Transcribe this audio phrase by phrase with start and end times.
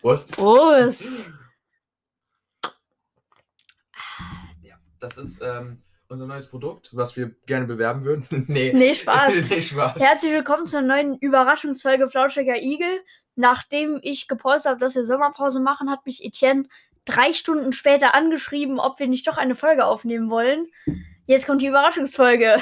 [0.00, 0.36] Prost.
[0.36, 1.28] Prost!
[4.62, 8.26] Ja, das ist ähm, unser neues Produkt, was wir gerne bewerben würden.
[8.48, 8.72] nee.
[8.72, 9.34] Nee, Spaß.
[9.50, 10.00] nee, Spaß.
[10.00, 13.00] Herzlich willkommen zur neuen Überraschungsfolge Flauschiger Igel.
[13.34, 16.68] Nachdem ich gepostet habe, dass wir Sommerpause machen, hat mich Etienne
[17.04, 20.66] drei Stunden später angeschrieben, ob wir nicht doch eine Folge aufnehmen wollen.
[21.26, 22.58] Jetzt kommt die Überraschungsfolge.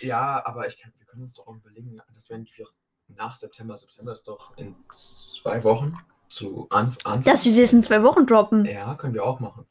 [0.00, 2.66] Ja, aber ich kann, wir können uns doch auch überlegen, dass wenn wir
[3.08, 5.96] nach September, September ist doch in zwei Wochen
[6.28, 7.22] zu Anf Anfang.
[7.22, 8.64] Dass wir sie jetzt in zwei Wochen droppen.
[8.66, 9.66] Ja, können wir auch machen.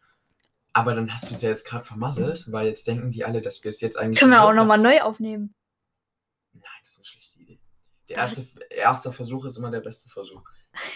[0.74, 3.64] Aber dann hast du es ja jetzt gerade vermasselt, weil jetzt denken die alle, dass
[3.64, 4.20] wir es jetzt eigentlich.
[4.20, 5.56] Können wir auch nochmal neu aufnehmen.
[6.54, 7.60] Nein, das ist eine schlechte Idee.
[8.10, 10.44] Der erste, erste Versuch ist immer der beste Versuch.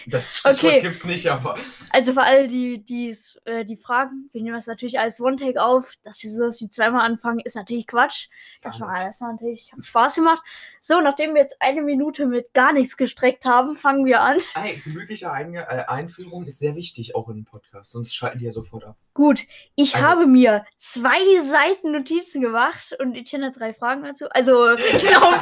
[0.06, 0.54] Das Okay.
[0.56, 1.58] Sprichwort gibt's nicht, aber.
[1.90, 5.94] Also für alle, die, die's, äh, die fragen, wir nehmen das natürlich als One-Take auf.
[6.02, 8.28] Dass wir sowas wie zweimal anfangen, ist natürlich Quatsch.
[8.62, 10.42] Das Gar war, das war natürlich hat Spaß gemacht.
[10.80, 14.38] So, nachdem wir jetzt eine Minute mit gar nichts gestreckt haben, fangen wir an.
[14.54, 18.44] Ey, gemütliche Einge äh, Einführung ist sehr wichtig, auch in einem Podcast, sonst schalten die
[18.46, 18.96] ja sofort ab.
[19.14, 19.44] Gut,
[19.74, 24.28] ich Also- habe mir zwei Seiten Notizen gemacht und Etienne hat drei Fragen dazu.
[24.30, 25.32] Also, genau.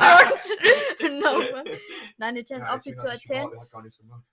[0.99, 1.41] genau.
[2.19, 3.49] Nein, Etienne, Ja, auf viel Etienne zu erzählen.
[3.53, 4.25] er hat gar nichts gemacht.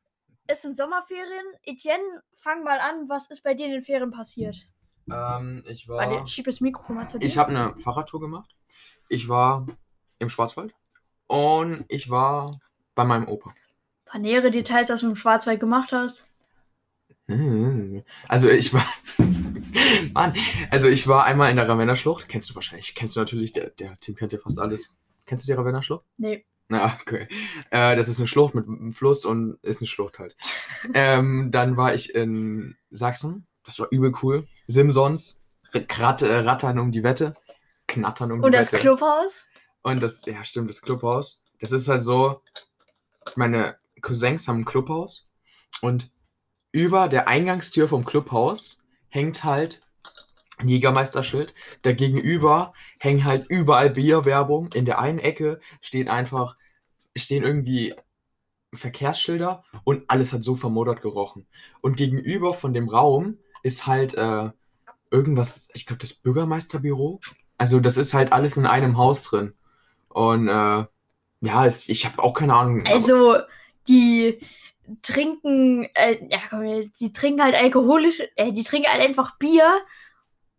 [0.47, 1.45] Es sind Sommerferien.
[1.63, 3.09] Etienne, fang mal an.
[3.09, 4.65] Was ist bei dir in den Ferien passiert?
[5.11, 5.97] Ähm, ich war.
[5.97, 7.25] Warte, schieb das Mikrofon mal zu dir.
[7.25, 8.55] Ich habe eine Fahrradtour gemacht.
[9.09, 9.65] Ich war
[10.19, 10.73] im Schwarzwald
[11.27, 12.51] und ich war
[12.95, 13.49] bei meinem Opa.
[13.49, 13.55] Ein
[14.05, 16.27] paar nähere Details, was du im Schwarzwald gemacht hast.
[18.29, 18.87] Also ich war.
[20.13, 20.33] Mann,
[20.71, 22.29] also ich war einmal in der Ravenna-Schlucht.
[22.29, 24.95] Kennst du wahrscheinlich, kennst du natürlich, der, der Tim kennt ja fast alles.
[25.25, 26.05] Kennst du die Ravenna-Schlucht?
[26.15, 26.45] Nee.
[26.69, 27.27] Na, okay.
[27.71, 30.35] Äh, das ist eine Schlucht mit einem Fluss und ist eine Schlucht halt.
[30.93, 33.47] ähm, dann war ich in Sachsen.
[33.63, 34.47] Das war übel cool.
[34.67, 35.41] Simsons.
[35.73, 37.35] Rat, äh, rattern um die Wette.
[37.87, 38.81] Knattern um die Und das Wette.
[38.81, 39.49] Clubhaus?
[39.81, 41.43] Und das, ja, stimmt, das Clubhaus.
[41.59, 42.41] Das ist halt so,
[43.35, 45.27] meine Cousins haben ein Clubhaus
[45.81, 46.11] und
[46.71, 49.86] über der Eingangstür vom Clubhaus hängt halt
[50.63, 51.53] Jägermeisterschild.
[51.83, 54.69] Dagegenüber hängen halt überall Bierwerbung.
[54.73, 56.57] In der einen Ecke steht einfach,
[57.15, 57.93] stehen irgendwie
[58.73, 61.47] Verkehrsschilder und alles hat so vermodert gerochen.
[61.81, 64.49] Und gegenüber von dem Raum ist halt äh,
[65.11, 67.19] irgendwas, ich glaube, das Bürgermeisterbüro.
[67.57, 69.53] Also das ist halt alles in einem Haus drin.
[70.09, 70.85] Und äh,
[71.41, 72.83] ja, es, ich habe auch keine Ahnung.
[72.87, 73.37] Also,
[73.87, 74.39] die
[75.01, 76.63] trinken, äh, ja, komm,
[76.99, 79.79] die trinken halt alkoholisch, äh, die trinken halt einfach Bier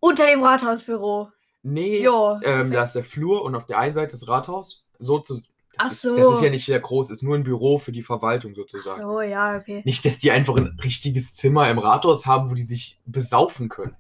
[0.00, 1.31] unter dem Rathausbüro.
[1.62, 2.38] nee, Jo.
[2.44, 4.84] ähm, da ist der Flur und auf der einen Seite das Rathaus.
[4.98, 6.16] So zu, das, Ach ist, so.
[6.16, 9.00] das ist ja nicht sehr groß, ist nur ein Büro für die Verwaltung sozusagen.
[9.00, 9.82] So, ja, okay.
[9.84, 13.97] Nicht, dass die einfach ein richtiges Zimmer im Rathaus haben, wo die sich besaufen können.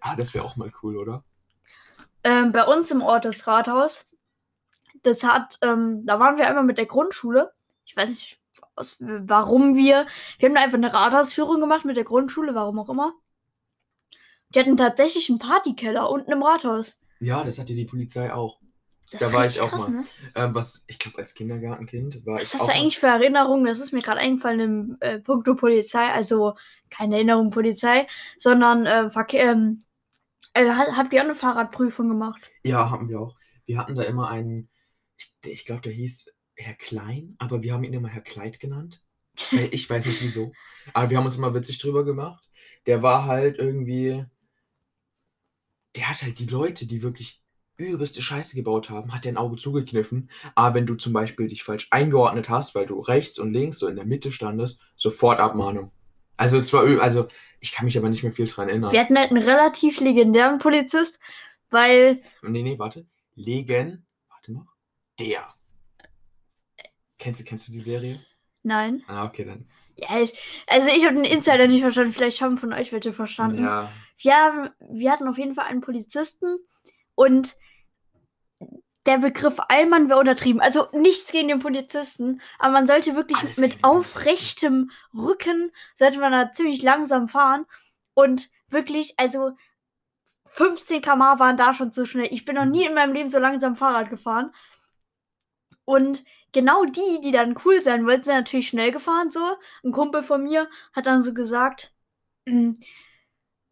[0.00, 1.24] Ah, das wäre auch mal cool, oder?
[2.24, 4.08] Ähm, bei uns im Ort das Rathaus,
[5.02, 7.52] das hat, ähm, da waren wir einmal mit der Grundschule.
[7.84, 8.40] Ich weiß nicht,
[8.74, 10.06] aus, warum wir,
[10.38, 13.12] wir haben da einfach eine Rathausführung gemacht mit der Grundschule, warum auch immer.
[14.54, 16.98] Die hatten tatsächlich einen Partykeller unten im Rathaus.
[17.20, 18.58] Ja, das hatte die Polizei auch.
[19.10, 19.90] Das Da war ich auch krass, mal.
[19.92, 20.04] ne?
[20.34, 23.64] Ähm, was, ich glaube, als Kindergartenkind war Was ich hast auch du eigentlich für Erinnerungen?
[23.66, 26.54] Das ist mir gerade eingefallen im äh, Punkto Polizei, also
[26.90, 28.06] keine Erinnerung Polizei,
[28.38, 29.50] sondern äh, Verkehr.
[29.52, 29.84] Ähm,
[30.54, 32.52] äh, ha- habt ihr auch eine Fahrradprüfung gemacht?
[32.64, 33.36] Ja, haben wir auch.
[33.66, 34.68] Wir hatten da immer einen,
[35.16, 39.02] ich, ich glaube, der hieß Herr Klein, aber wir haben ihn immer Herr Kleid genannt.
[39.54, 40.52] Weil Ich weiß nicht wieso.
[40.94, 42.48] Aber wir haben uns immer witzig drüber gemacht.
[42.86, 44.24] Der war halt irgendwie,
[45.96, 47.40] der hat halt die Leute, die wirklich
[47.78, 50.30] übelste Scheiße gebaut haben, hat der ein Auge zugekniffen.
[50.54, 53.86] Aber wenn du zum Beispiel dich falsch eingeordnet hast, weil du rechts und links so
[53.86, 55.90] in der Mitte standest, sofort Abmahnung.
[56.38, 57.28] Also es war, also
[57.60, 58.92] ich kann mich aber nicht mehr viel dran erinnern.
[58.92, 61.18] Wir hatten halt einen relativ legendären Polizist,
[61.70, 63.06] weil Nee, nee, warte.
[63.34, 64.06] Legen.
[64.28, 64.66] Warte noch.
[65.18, 65.46] Der.
[67.18, 68.24] Kennst du, kennst du die Serie?
[68.62, 69.68] nein, Ah, okay, dann.
[69.96, 70.34] ja, ich,
[70.66, 72.12] also ich habe den Insider nicht verstanden.
[72.12, 73.62] Vielleicht haben von euch welche verstanden.
[73.62, 73.92] Ja.
[74.18, 76.58] Wir, haben, wir hatten auf jeden Fall einen Polizisten
[77.14, 77.56] und
[79.06, 80.60] der Begriff Allmann wäre untertrieben.
[80.60, 86.32] Also nichts gegen den Polizisten, aber man sollte wirklich Alles mit aufrechtem Rücken, sollte man
[86.32, 87.66] da ziemlich langsam fahren
[88.14, 89.52] und wirklich, also
[90.46, 92.28] 15 km/h waren da schon zu schnell.
[92.30, 94.54] Ich bin noch nie in meinem Leben so langsam Fahrrad gefahren.
[95.84, 99.56] Und genau die, die dann cool sein wollten, sind natürlich schnell gefahren so.
[99.84, 101.92] Ein Kumpel von mir hat dann so gesagt,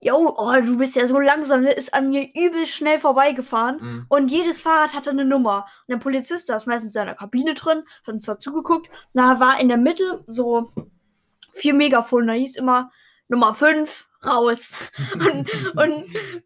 [0.04, 1.72] "Mm, Jo, oh, du bist ja so langsam, ne?
[1.72, 3.76] ist an mir übel schnell vorbeigefahren.
[3.80, 4.06] Mhm.
[4.08, 5.66] Und jedes Fahrrad hatte eine Nummer.
[5.86, 8.88] Und der Polizist, der ist meistens in seiner Kabine drin, hat uns da zugeguckt.
[9.14, 10.72] Da war in der Mitte so
[11.52, 12.26] vier Megafone.
[12.26, 12.90] Da hieß immer
[13.28, 14.74] Nummer 5, raus.
[15.14, 16.04] Und, und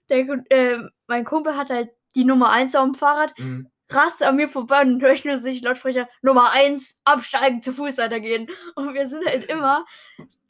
[0.09, 0.19] der,
[0.51, 3.69] äh, mein Kumpel hat halt die Nummer 1 auf dem Fahrrad, Mhm.
[3.90, 7.99] Rast an mir vorbei und höre ich nur sich Lautsprecher Nummer 1, absteigen, zu Fuß
[7.99, 8.49] weitergehen.
[8.75, 9.87] Und wir sind halt immer,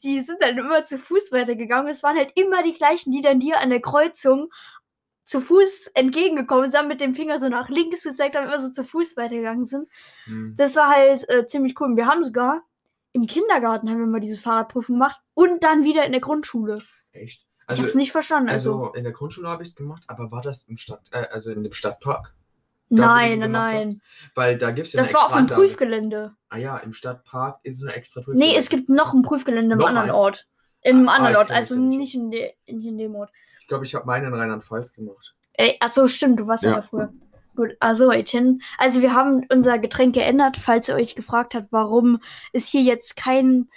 [0.02, 1.90] die sind dann immer zu Fuß weitergegangen.
[1.90, 4.50] Es waren halt immer die gleichen, die dann dir an der Kreuzung
[5.24, 8.82] zu Fuß entgegengekommen sind, mit dem Finger so nach links gezeigt haben, immer so zu
[8.82, 9.88] Fuß weitergegangen sind.
[10.26, 10.54] Mhm.
[10.56, 11.88] Das war halt äh, ziemlich cool.
[11.88, 12.62] Und wir haben sogar
[13.12, 16.82] im Kindergarten haben wir mal diese Fahrradprüfung gemacht und dann wieder in der Grundschule.
[17.12, 17.46] Echt?
[17.70, 18.48] ich hab's nicht verstanden.
[18.48, 21.26] Also, Also in der Grundschule habe ich es gemacht, aber war das im Stadt, äh,
[21.30, 22.34] also in dem Stadtpark?
[22.90, 23.72] Nein, nein, hast?
[23.86, 24.02] nein.
[24.34, 25.54] Weil da gibt es ja Das war auf Anlage.
[25.60, 26.34] Prüfgelände.
[26.48, 28.38] Ah ja, im Stadtpark ist es eine extra Prüfung.
[28.38, 30.18] Nee, es gibt noch ein Prüfgelände im Noch anderen eins?
[30.18, 30.46] Ort.
[30.82, 32.14] In einem Ah, ah, anderen ich Ort, also das nicht.
[32.14, 33.30] in, de, in, in dem Ort.
[33.60, 35.34] Ich glaube, ich habe meine in Rheinland-Pfalz gemacht.
[35.54, 36.76] Ey, achso, stimmt, du warst ja, Ja.
[36.76, 37.12] da früher.
[37.56, 38.60] Gut, also Etienne.
[38.78, 42.20] Also wir haben unser Getränk geändert, falls ihr euch gefragt habt, warum
[42.52, 43.68] es hier jetzt kein,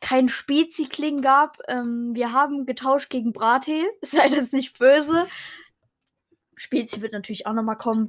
[0.00, 1.58] kein Spezi-Kling gab.
[1.68, 3.84] Ähm, wir haben getauscht gegen Brattee.
[4.02, 5.26] Seid es nicht böse.
[6.56, 8.08] Spezi wird natürlich auch nochmal kommen.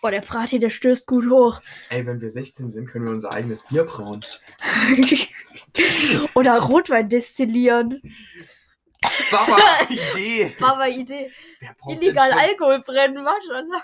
[0.00, 1.60] Boah, der Brattee, der stößt gut hoch.
[1.90, 4.24] Ey, wenn wir 16 sind, können wir unser eigenes Bier brauen.
[6.34, 8.00] Oder Rotwein destillieren.
[9.30, 9.58] Super
[9.90, 10.56] Idee!
[10.58, 11.30] Baba Idee.
[11.88, 13.82] Illegal Alkohol brennen, Maschallah.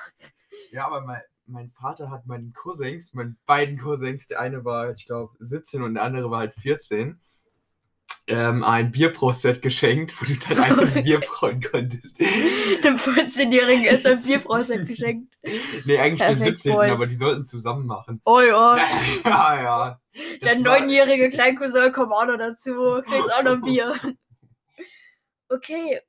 [0.71, 5.07] Ja, aber mein, mein Vater hat meinen Cousins, meinen beiden Cousins, der eine war, ich
[5.07, 7.21] glaube, 17 und der andere war halt 14,
[8.29, 12.21] ähm, ein Bierproset geschenkt, wo du dein eigenes Bier brauen konntest.
[12.21, 15.33] Dem 14-Jährigen ist ein Bierbrauset geschenkt.
[15.85, 16.91] Nee, eigentlich dem Perfekt, 17., Boys.
[16.93, 18.21] aber die sollten es zusammen machen.
[18.25, 18.77] Oh ja.
[19.25, 20.01] ja, ja.
[20.43, 23.01] Der Das war- neunjährige Kleincousin kommt auch noch dazu.
[23.05, 23.95] Kriegst auch noch Bier.
[25.51, 26.01] Okay.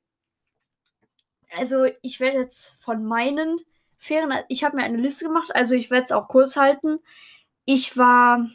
[1.56, 3.60] Also, ich werde jetzt von meinen
[3.98, 4.34] Ferien.
[4.50, 7.00] Ich habe mir eine Liste gemacht, also ich werde es auch kurz halten.
[7.66, 8.50] Ich war.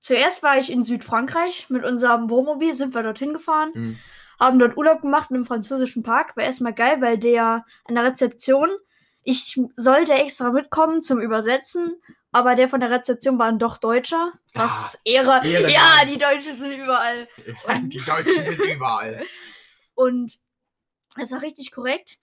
[0.00, 3.98] Zuerst war ich in Südfrankreich mit unserem Wohnmobil, sind wir dorthin gefahren, Mhm.
[4.40, 6.36] haben dort Urlaub gemacht in einem französischen Park.
[6.36, 8.70] War erstmal geil, weil der an der Rezeption,
[9.22, 12.00] ich sollte extra mitkommen zum Übersetzen,
[12.32, 14.32] aber der von der Rezeption war dann doch Deutscher.
[14.54, 15.46] Was Ehre.
[15.46, 17.28] Ehre, Ja, die Deutschen sind überall.
[17.82, 19.22] Die Deutschen sind überall.
[19.94, 20.38] Und
[21.20, 22.18] es war richtig korrekt.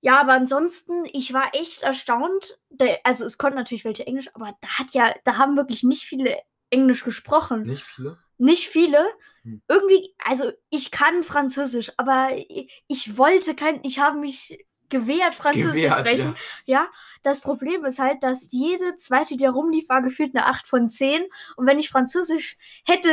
[0.00, 2.58] Ja, aber ansonsten, ich war echt erstaunt.
[3.04, 6.36] Also es konnten natürlich welche Englisch, aber da hat ja, da haben wirklich nicht viele
[6.70, 7.62] Englisch gesprochen.
[7.62, 8.18] Nicht viele?
[8.38, 8.98] Nicht viele.
[9.42, 9.62] Hm.
[9.68, 15.82] Irgendwie, also ich kann Französisch, aber ich, ich wollte kein, ich habe mich gewehrt, Französisch
[15.82, 16.34] zu sprechen.
[16.64, 16.88] Ja.
[17.22, 20.88] das Problem ist halt, dass jede zweite, die da rumlief, war gefühlt eine 8 von
[20.88, 21.24] 10.
[21.56, 22.56] Und wenn ich Französisch
[22.86, 23.10] hätte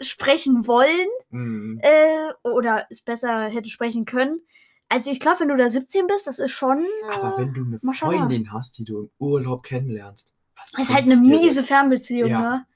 [0.00, 1.80] sprechen wollen, Mhm.
[1.82, 4.40] äh, oder es besser hätte sprechen können.
[4.88, 6.78] Also ich glaube, wenn du da 17 bist, das ist schon.
[6.82, 7.78] Äh, Aber wenn du eine.
[7.94, 12.40] Freundin hast, die du im Urlaub kennenlernst, was das ist halt eine miese Fernbeziehung, Ja.
[12.40, 12.66] ne?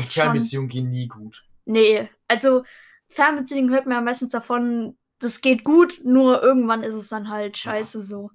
[0.00, 1.44] Schon- Fernbeziehungen gehen nie gut.
[1.64, 2.64] Nee, also
[3.08, 7.56] Fernbeziehungen hört man ja meistens davon, das geht gut, nur irgendwann ist es dann halt
[7.58, 8.30] scheiße so.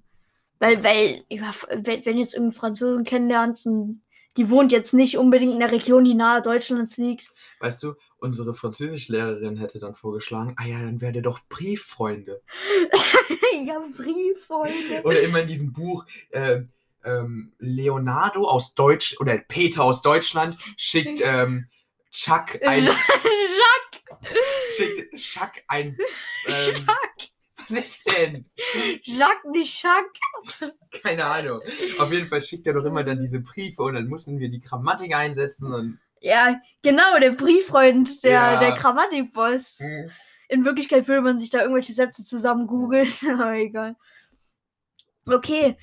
[0.60, 4.02] Weil, weil, ja, wenn jetzt irgendeinen Franzosen kennenlernst, und
[4.36, 7.30] die wohnt jetzt nicht unbedingt in der Region, die nahe Deutschlands liegt.
[7.60, 12.40] Weißt du, unsere Französischlehrerin hätte dann vorgeschlagen, ah ja, dann werdet doch Brieffreunde.
[13.66, 15.02] ja, Brieffreunde.
[15.04, 16.70] Oder immer in diesem Buch, ähm,
[17.08, 21.68] ähm, Leonardo aus Deutsch, oder Peter aus Deutschland schickt ähm,
[22.10, 24.02] Chuck ein, Jacques,
[24.76, 25.96] schickt Chuck ein,
[26.46, 26.86] ähm,
[27.56, 28.46] was ist denn?
[29.02, 30.72] Jacques, nicht Jacques.
[31.02, 31.60] Keine Ahnung.
[31.98, 34.60] Auf jeden Fall schickt er doch immer dann diese Briefe und dann mussten wir die
[34.60, 38.58] Grammatik einsetzen und Ja, genau, der Brieffreund, der, Ja.
[38.60, 39.80] der Grammatikboss.
[39.80, 40.10] hm,
[40.48, 43.96] In Wirklichkeit würde man sich da irgendwelche Sätze zusammen googeln, aber egal.
[45.26, 45.76] Okay,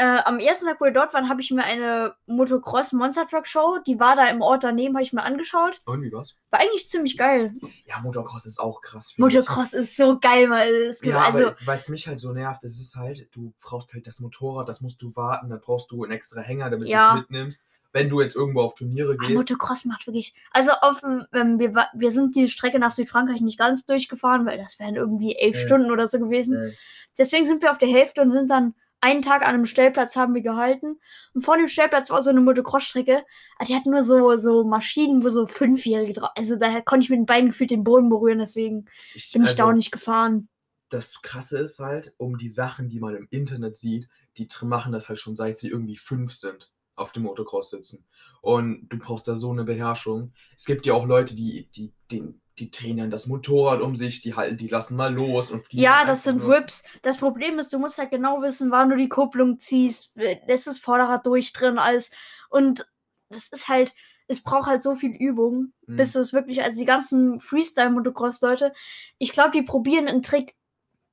[0.00, 3.46] äh, am ersten Tag, wo wir dort waren, habe ich mir eine Motocross Monster Truck
[3.46, 5.78] Show, die war da im Ort daneben, habe ich mir angeschaut.
[5.84, 6.36] und wie war's?
[6.50, 7.52] War eigentlich ziemlich geil.
[7.86, 9.14] Ja, Motocross ist auch krass.
[9.18, 12.64] Motocross ist so geil, weil es gibt Ja, also aber was mich halt so nervt,
[12.64, 16.02] das ist halt, du brauchst halt das Motorrad, das musst du warten, dann brauchst du
[16.02, 17.12] einen extra Hänger, damit Ja.
[17.12, 17.64] du es mitnimmst.
[17.92, 19.36] Wenn du jetzt irgendwo auf Turniere Ah, gehst.
[19.36, 20.32] Motocross macht wirklich.
[20.52, 24.78] Also auf ähm, wir, wir sind die Strecke nach Südfrankreich nicht ganz durchgefahren, weil das
[24.78, 25.66] wären irgendwie elf Ja.
[25.66, 26.56] Stunden oder so gewesen.
[26.56, 26.72] äh,
[27.18, 30.34] Deswegen sind wir auf der Hälfte und sind dann einen Tag an einem Stellplatz haben
[30.34, 31.00] wir gehalten.
[31.34, 33.24] Und vor dem Stellplatz war so eine Motocross-Strecke.
[33.58, 36.30] Ah, Die hat nur so, so Maschinen, wo so Fünfjährige drauf.
[36.36, 39.54] Also daher konnte ich mit den Beinen gefühlt den Boden berühren, deswegen ich, bin ich
[39.54, 40.48] da auch also, nicht gefahren.
[40.90, 45.08] Das Krasse ist halt, um die Sachen, die man im Internet sieht, die machen das
[45.08, 48.06] halt schon seit sie irgendwie fünf sind, auf dem Motocross sitzen.
[48.42, 50.32] Und du brauchst da so eine Beherrschung.
[50.56, 54.20] Es gibt ja auch Leute, die, die, die, die drehen dann das Motorrad um sich,
[54.20, 56.84] die halten, die lassen mal los und fliegen Ja, das sind nur- Whips.
[57.02, 60.10] Das Problem ist, du musst halt genau wissen, wann du die Kupplung ziehst.
[60.14, 62.10] Lässt das Vorderrad durch drin, alles.
[62.50, 62.86] Und
[63.30, 63.94] das ist halt,
[64.28, 65.96] es braucht halt so viel Übung, Mhm.
[65.96, 68.72] bis du es wirklich, also die ganzen Freestyle-Motocross-Leute,
[69.18, 70.54] ich glaube, die probieren einen Trick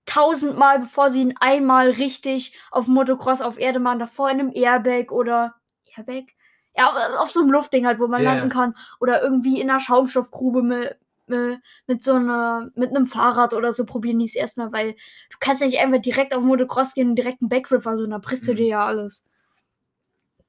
[0.06, 5.12] tausendmal, bevor sie ihn einmal richtig auf Motocross auf Erde machen, davor in einem Airbag
[5.12, 5.56] oder
[5.96, 6.26] Airbag?
[6.78, 8.76] Ja, auf- so einem Luftding halt, wo man Ja, landen kann.
[9.00, 10.96] Oder irgendwie in einer Schaumstoffgrube mit,
[11.30, 15.38] mit, mit so einer, mit einem Fahrrad oder so probieren die es erstmal, weil du
[15.40, 18.48] kannst ja nicht einfach direkt auf Motocross gehen und direkt einen Backflip versuchen, da brichst
[18.48, 18.58] du Mhm.
[18.58, 19.26] dir ja alles.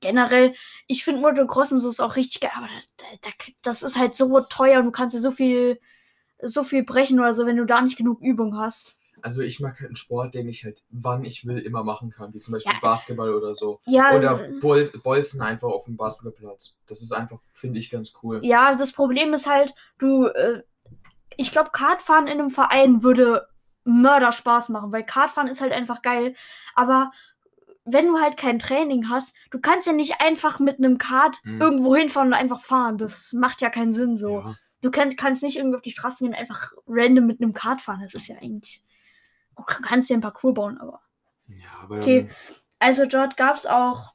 [0.01, 0.55] Generell,
[0.87, 2.89] ich finde Motocross und so ist auch richtig geil, aber das,
[3.23, 3.33] das,
[3.63, 5.81] das ist halt so teuer und du kannst ja so viel,
[6.43, 8.98] so viel brechen oder so, wenn du da nicht genug Übung hast.
[9.23, 12.33] Also ich mag halt einen Sport, den ich halt, wann ich will, immer machen kann.
[12.35, 12.79] Wie zum Beispiel Ja.
[12.81, 13.81] Basketball oder so.
[13.87, 16.75] Ja, Oder Bol Bolzen einfach auf dem Basketballplatz.
[16.87, 18.41] Das ist einfach, finde ich, ganz cool.
[18.45, 20.63] Ja, das Problem ist halt, du, äh,
[21.37, 23.47] ich glaube, Kartfahren in einem Verein würde
[23.85, 26.35] Mörder Spaß machen, weil Kartfahren ist halt einfach geil.
[26.75, 27.11] Aber
[27.85, 31.61] wenn du halt kein Training hast, du kannst ja nicht einfach mit einem Kart Mhm.
[31.61, 32.99] irgendwo hinfahren und einfach fahren.
[32.99, 34.41] Das macht ja keinen Sinn so.
[34.41, 34.57] Ja.
[34.83, 37.81] Du kannst, kannst nicht irgendwie auf die Straße gehen und einfach random mit einem Kart
[37.83, 38.01] fahren.
[38.03, 38.83] Das ist ja eigentlich.
[39.59, 41.01] Du kannst dir einen Parcours bauen, aber.
[41.49, 42.31] ja, aber Okay.
[42.79, 44.15] Also dort gab es auch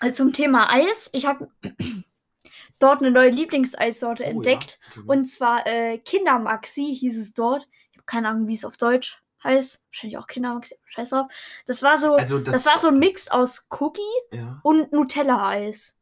[0.00, 1.08] äh, zum Thema Eis.
[1.12, 1.48] Ich habe
[2.78, 4.78] dort eine neue Lieblingseissorte Oh, entdeckt.
[4.96, 5.02] Ja.
[5.06, 7.68] Und zwar äh, Kindermaxi hieß es dort.
[7.92, 9.84] Ich habe keine Ahnung, wie es auf Deutsch heißt.
[9.88, 10.74] Wahrscheinlich auch Kindermaxi.
[10.86, 11.30] Scheiß drauf.
[11.66, 14.00] Das war so, also das, das, war so ein Mix aus Cookie
[14.32, 15.96] Ja, und Nutella-Eis.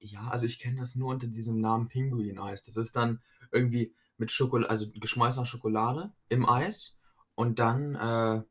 [0.00, 2.62] ja, also ich kenne das nur unter diesem Namen Pinguin-Eis.
[2.64, 6.98] Das ist dann irgendwie mit Schokolade, also geschmolzener Schokolade im Eis.
[7.42, 8.42] Und dann, äh,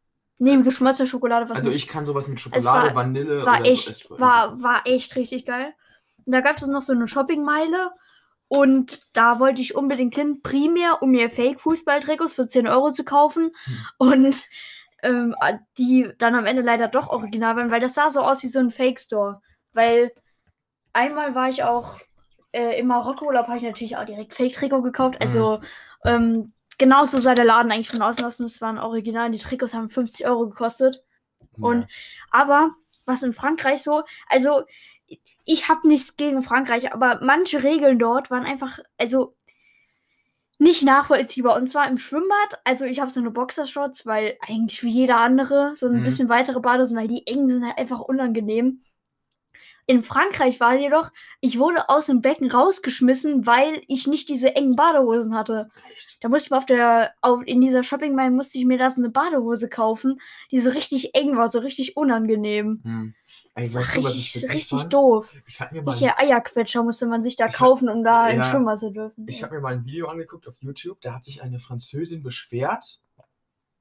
[0.43, 1.77] Nee, geschmolzene Schokolade was also nicht.
[1.83, 4.19] ich kann sowas mit Schokolade, war- Vanille war so echt, essen.
[4.19, 5.73] war, war echt richtig geil.
[6.25, 7.91] Und da gab es noch so eine Shoppingmeile.
[8.47, 13.51] Und da wollte ich unbedingt hin, primär, um mir Fake-Fußballtrikots für 10 Euro zu kaufen.
[13.65, 13.77] Hm.
[13.97, 14.35] Und
[15.03, 15.35] ähm,
[15.77, 18.59] die dann am Ende leider doch original waren, weil das sah so aus wie so
[18.59, 19.41] ein Fake-Store.
[19.73, 20.11] Weil
[20.91, 21.99] einmal war ich auch
[22.51, 25.21] äh, im Marokko-Urlaub, habe ich natürlich auch direkt Fake-Trikot gekauft.
[25.21, 25.61] Also
[26.03, 29.29] ähm, genauso sah der Laden eigentlich von außen aus und es waren original.
[29.29, 31.03] Die Trikots haben 50 Euro gekostet.
[31.59, 31.87] Und
[32.31, 32.71] aber
[33.05, 34.63] was in Frankreich so, also
[35.45, 39.35] ich habe nichts gegen Frankreich, aber manche Regeln dort waren einfach, also
[40.57, 41.55] nicht nachvollziehbar.
[41.55, 45.75] Und zwar im Schwimmbad, also ich habe so eine Boxershorts, weil eigentlich wie jeder andere,
[45.75, 46.03] so ein Mhm.
[46.03, 48.81] bisschen weitere Badehosen, weil die engen sind halt einfach unangenehm.
[49.87, 51.11] In Frankreich war jedoch,
[51.41, 55.69] ich wurde aus dem Becken rausgeschmissen, weil ich nicht diese engen Badehosen hatte.
[55.91, 56.17] Echt?
[56.21, 58.89] Da musste ich mal auf der, auf, in dieser Shopping Mall musste ich mir da
[58.89, 60.21] so eine Badehose kaufen,
[60.51, 62.81] die so richtig eng war, so richtig unangenehm.
[62.83, 63.15] Hm.
[63.55, 64.93] Ey, Das war weißt du, richtig, richtig fand?
[64.93, 65.33] doof.
[65.47, 68.29] Ich habe mir mal Welche Eierquetscher musste man sich da Ich hab- kaufen, um da
[68.29, 68.51] ins ja.
[68.51, 69.25] Schwimmbad zu dürfen.
[69.27, 73.01] Ich habe mir mal ein Video angeguckt auf YouTube, da hat sich eine Französin beschwert,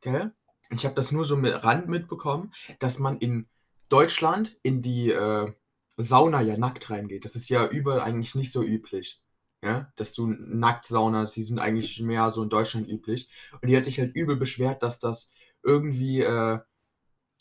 [0.00, 0.32] gell?
[0.72, 3.46] Ich habe das nur so mit Rand mitbekommen, dass man in
[3.88, 5.52] Deutschland in die äh,
[5.96, 7.24] Sauna ja nackt reingeht.
[7.24, 9.20] Das ist ja überall eigentlich nicht so üblich.
[9.62, 9.92] Ja?
[9.96, 13.28] Dass du nackt Saunas, die sind eigentlich mehr so in Deutschland üblich.
[13.60, 15.32] Und die hat sich halt übel beschwert, dass das
[15.62, 16.58] irgendwie äh,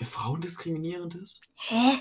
[0.01, 1.41] frauendiskriminierend ist.
[1.55, 1.99] Hä?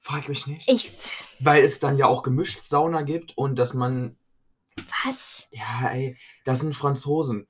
[0.00, 0.68] Frag mich nicht.
[0.68, 0.92] Ich.
[1.38, 4.16] Weil es dann ja auch gemischt Sauna gibt und dass man
[5.04, 5.48] Was?
[5.52, 7.46] Ja, ey, das sind Franzosen.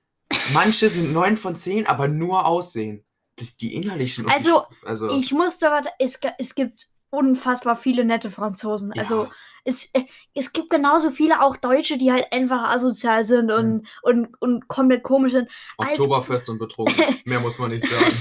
[0.52, 3.04] Manche sind 9 von 10, aber nur aussehen.
[3.36, 4.26] Das die innerlichen.
[4.26, 5.88] die Also, also Ich musste aber.
[5.98, 8.92] Es, es gibt unfassbar viele nette Franzosen.
[8.98, 9.30] Also, ja,
[9.64, 10.04] es, äh,
[10.34, 13.52] es gibt genauso viele auch Deutsche, die halt einfach asozial sind Mhm.
[13.52, 15.48] und, und, und komplett komisch sind.
[15.78, 16.94] also- Oktoberfest und betrunken.
[17.24, 18.12] Mehr muss man nicht sagen.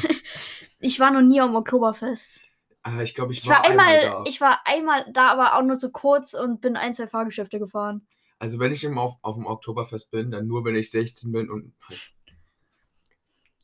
[0.79, 2.41] Ich war noch nie am Oktoberfest.
[2.85, 4.23] Äh, ich glaube, ich, Ich war, einmal, einmal, da.
[4.27, 8.05] ich war einmal da, aber auch nur so kurz und bin ein, zwei Fahrgeschäfte gefahren.
[8.39, 11.49] Also wenn ich immer auf, auf dem Oktoberfest bin, dann nur, wenn ich 16 bin
[11.49, 11.99] und halt.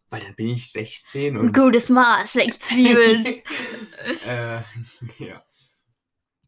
[0.09, 1.53] Weil dann bin ich 16 Ein und.
[1.53, 3.25] gutes Maß, like Zwiebeln.
[4.25, 4.59] äh,
[5.19, 5.41] ja.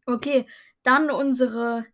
[0.06, 0.46] okay,
[0.82, 1.84] dann unsere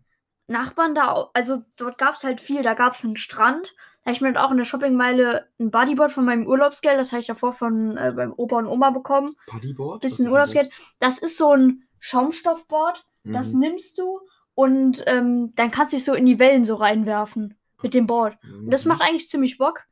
[0.46, 2.62] Nachbarn da, also dort gab es halt viel.
[2.62, 3.74] Da gab es einen Strand.
[4.04, 7.10] Da habe ich mir dann auch in der Shoppingmeile ein Bodyboard von meinem Urlaubsgeld, das
[7.10, 9.34] habe ich davor von äh, beim Opa und Oma bekommen.
[9.48, 10.00] Partyboard?
[10.02, 10.70] Bisschen Urlaubsgeld.
[11.00, 13.04] Das ist so ein Schaumstoffboard.
[13.24, 13.32] das?
[13.46, 13.60] Das Mhm.
[13.60, 14.20] nimmst du
[14.54, 18.38] und ähm, dann kannst du dich so in die Wellen so reinwerfen mit dem Board.
[18.44, 18.90] Und das Mhm.
[18.90, 19.82] macht eigentlich ziemlich Bock.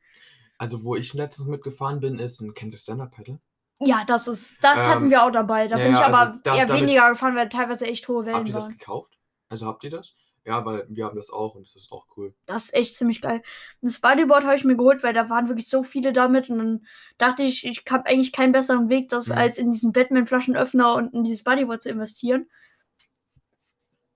[0.59, 3.41] Also, wo ich letztens mitgefahren bin, ist ein du Stand-Up Paddle?
[3.81, 5.67] Ja, das ist, das Ähm, hatten wir auch dabei.
[5.67, 8.25] Da ja, bin ich aber also da- eher damit- weniger gefahren, weil teilweise echt hohe
[8.25, 8.79] Wellen Habt ihr das waren.
[8.79, 9.19] gekauft?
[9.49, 10.15] Also habt ihr das?
[10.47, 12.35] Ja, weil wir haben das auch und das ist auch cool.
[12.47, 13.43] Das ist echt ziemlich geil.
[13.81, 16.51] Und das Bodyboard habe ich mir geholt, weil da waren wirklich so viele damit.
[16.51, 16.87] Und dann
[17.19, 19.39] dachte ich, ich habe eigentlich keinen besseren Weg, das Mhm.
[19.39, 22.47] als in diesen Batman-Flaschenöffner und in dieses Bodyboard zu investieren.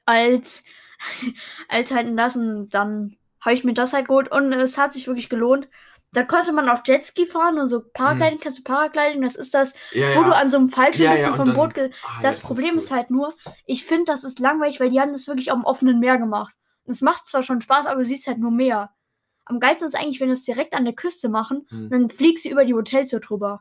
[0.07, 0.65] Als,
[1.69, 2.37] als halt in das.
[2.37, 4.31] Und dann habe ich mir das halt geholt.
[4.31, 5.69] Und es hat sich wirklich gelohnt.
[6.13, 9.75] Da konnte man auch Jetski fahren und so Paragliding, kannst du Paragliding, das ist das,
[9.93, 10.25] Ja, wo ja.
[10.25, 12.79] du an so einem Fallschirm Ja, bist ja, vom dann- Boot Ah, Das Problem cool.
[12.79, 13.35] ist halt nur,
[13.67, 16.55] ich finde, das ist langweilig, weil die haben das wirklich auf dem offenen Meer gemacht.
[16.85, 18.91] Es macht zwar schon Spaß, aber du siehst halt nur Meer.
[19.45, 21.91] Am geilsten ist eigentlich, wenn sie es direkt an der Küste machen, Hm.
[21.91, 23.61] dann fliegst du über die Hotels so drüber.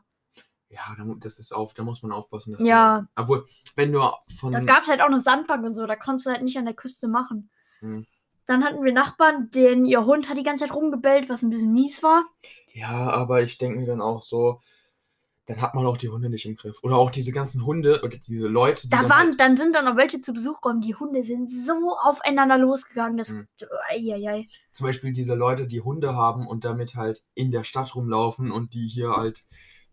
[0.70, 2.56] Ja, das ist auf, da muss man aufpassen.
[2.64, 3.00] Ja.
[3.14, 4.00] Du, obwohl, wenn du
[4.38, 4.52] von.
[4.52, 6.64] Da gab es halt auch eine Sandbank und so, da konntest du halt nicht an
[6.66, 7.50] der Küste machen.
[7.80, 8.06] Hm.
[8.48, 11.74] Dann hatten wir Nachbarn, den ihr Hund hat die ganze Zeit rumgebellt, was ein bisschen
[11.74, 12.24] mies war.
[12.72, 14.60] Ja, aber ich denke mir dann auch so,
[15.44, 16.78] dann hat man auch die Hunde nicht im Griff.
[16.82, 19.74] Oder auch diese ganzen Hunde oder diese Leute, die Da dann waren, halt, dann sind
[19.74, 20.80] dann noch welche zu Besuch gekommen.
[20.80, 23.18] Die Hunde sind so aufeinander losgegangen.
[23.18, 23.30] Das.
[23.30, 23.46] Hm.
[23.90, 24.48] Eieiei.
[24.70, 28.72] zum Beispiel diese Leute, die Hunde haben und damit halt in der Stadt rumlaufen und
[28.72, 29.44] die hier halt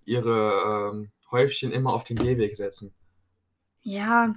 [0.05, 2.93] ihre ähm, Häufchen immer auf den Gehweg setzen.
[3.85, 4.33] Ja.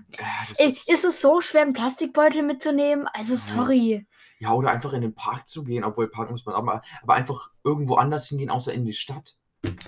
[0.59, 3.09] Ey, ist, Ist es so schwer, einen Plastikbeutel mitzunehmen?
[3.15, 4.07] Also, sorry.
[4.39, 7.15] ja, oder einfach in den Park zu gehen, obwohl Park muss man auch mal, aber
[7.15, 9.37] einfach irgendwo anders hingehen, außer in die Stadt.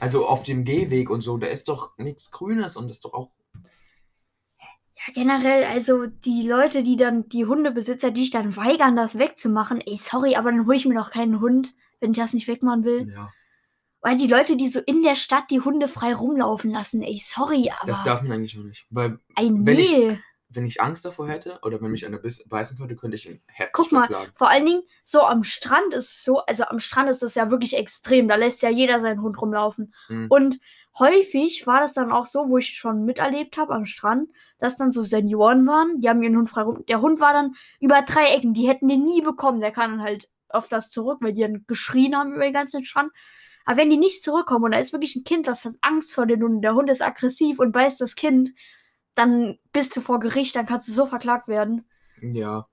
[0.01, 3.13] Also auf dem Gehweg und so, da ist doch nichts Grünes und das ist doch
[3.13, 3.31] auch.
[4.97, 9.83] Ja, generell, also die Leute, die dann, die Hundebesitzer, die sich dann weigern, das wegzumachen,
[9.83, 12.85] ey, sorry, aber dann hole ich mir doch keinen Hund, wenn ich das nicht wegmachen
[12.85, 13.13] will.
[13.13, 13.31] Ja,
[14.03, 17.71] Weil die Leute, die so in der Stadt die Hunde frei rumlaufen lassen, ey, sorry,
[17.71, 17.87] aber.
[17.91, 18.87] das darf man eigentlich noch nicht.
[18.91, 20.19] Weil ey, wenn ich- nee.
[20.49, 23.73] wenn ich Angst davor hätte oder wenn mich einer beißen könnte, könnte ich ihn heftig
[23.75, 24.33] Guck mal, verklagen.
[24.35, 27.51] vor allen Dingen, so am Strand ist es so, also am Strand ist das ja
[27.51, 28.27] wirklich extrem.
[28.27, 29.95] Da lässt ja jeder seinen Hund rumlaufen.
[30.09, 30.27] Mhm.
[30.31, 30.59] Und
[30.99, 34.93] häufig war das dann auch so, wo ich schon miterlebt habe am Strand, dass dann
[34.93, 36.85] so Senioren waren, die haben ihren Hund frei rum.
[36.89, 39.61] Der Hund war dann über drei Ecken, die hätten den nie bekommen.
[39.61, 43.13] Der kann dann halt öfters zurück, weil die dann geschrien haben über den ganzen Strand.
[43.65, 46.27] Aber wenn die nicht zurückkommen und da ist wirklich ein Kind, das hat Angst vor
[46.27, 48.51] den Hunden, der Hund ist aggressiv und beißt das Kind,
[49.15, 51.89] dann bist du vor Gericht, dann kannst du so verklagt werden.
[52.23, 52.67] Ja.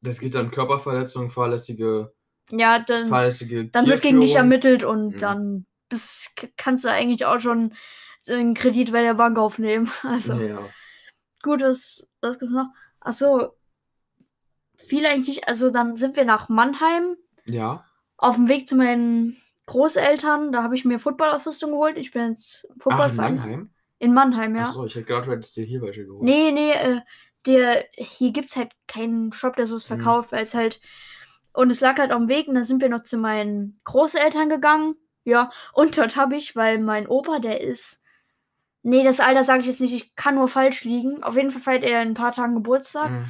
[0.00, 2.12] Das geht dann Körperverletzung, fahrlässige,
[2.50, 5.18] Ja, dann, fahrlässige dann wird gegen dich ermittelt und Mhm.
[5.18, 7.74] dann bist, kannst du eigentlich auch schon
[8.28, 9.90] einen Kredit bei der Bank aufnehmen.
[10.02, 10.34] Also.
[10.34, 10.58] Ja.
[11.42, 12.68] Gut, was, was gibt's noch?
[13.00, 13.52] Achso,
[14.76, 15.48] viel eigentlich.
[15.48, 17.84] Also, dann sind wir nach Mannheim Ja.
[18.16, 19.36] auf dem Weg zu meinen
[19.72, 20.52] Großeltern.
[20.52, 21.96] Da habe ich mir Footballausrüstung geholt.
[21.96, 23.36] Ich bin jetzt Ach, in Footballverein.
[23.36, 23.70] Mannheim?
[23.98, 24.62] In Mannheim, ja.
[24.62, 26.22] Achso, ich hätte gedacht, du hättest dir hier welche geholt.
[26.24, 27.00] Nee, nee, äh,
[27.46, 29.94] der, hier gibt's halt keinen Shop, der sowas Mhm.
[29.96, 30.80] verkauft, weil es halt.
[31.52, 34.94] Und es lag halt am Weg und dann sind wir noch zu meinen Großeltern gegangen.
[35.24, 38.02] Ja, und dort habe ich, weil mein Opa, der ist.
[38.82, 41.22] Nee, das Alter sage ich jetzt nicht, ich kann nur falsch liegen.
[41.22, 43.12] Auf jeden Fall feiert er in ein paar Tagen Geburtstag.
[43.12, 43.24] Mhm.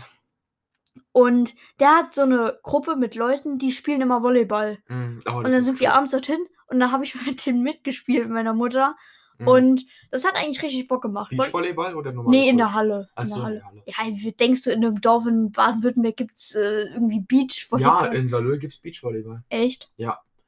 [1.12, 4.78] Und der hat so eine Gruppe mit Leuten, die spielen immer Volleyball.
[4.88, 5.22] Mhm.
[5.30, 5.94] Oh, Und dann sind wir cool.
[5.94, 8.96] abends dorthin und da habe ich mit denen mitgespielt, mit meiner Mutter.
[9.38, 9.48] Mhm.
[9.48, 11.28] Und das hat eigentlich richtig Bock gemacht.
[11.30, 12.74] Voll- Beachvolleyball oder normales Nee, in der?
[12.74, 13.08] Halle.
[13.16, 13.82] In Achso, der in Halle.
[13.86, 14.10] der Halle.
[14.10, 18.14] Ja, wie denkst du, in einem Dorf in Baden-Württemberg gibt es äh, irgendwie Ja, Beachvolleyball?
[18.14, 19.42] in Salö gibt es Beachvolleyball.
[19.48, 19.90] Echt?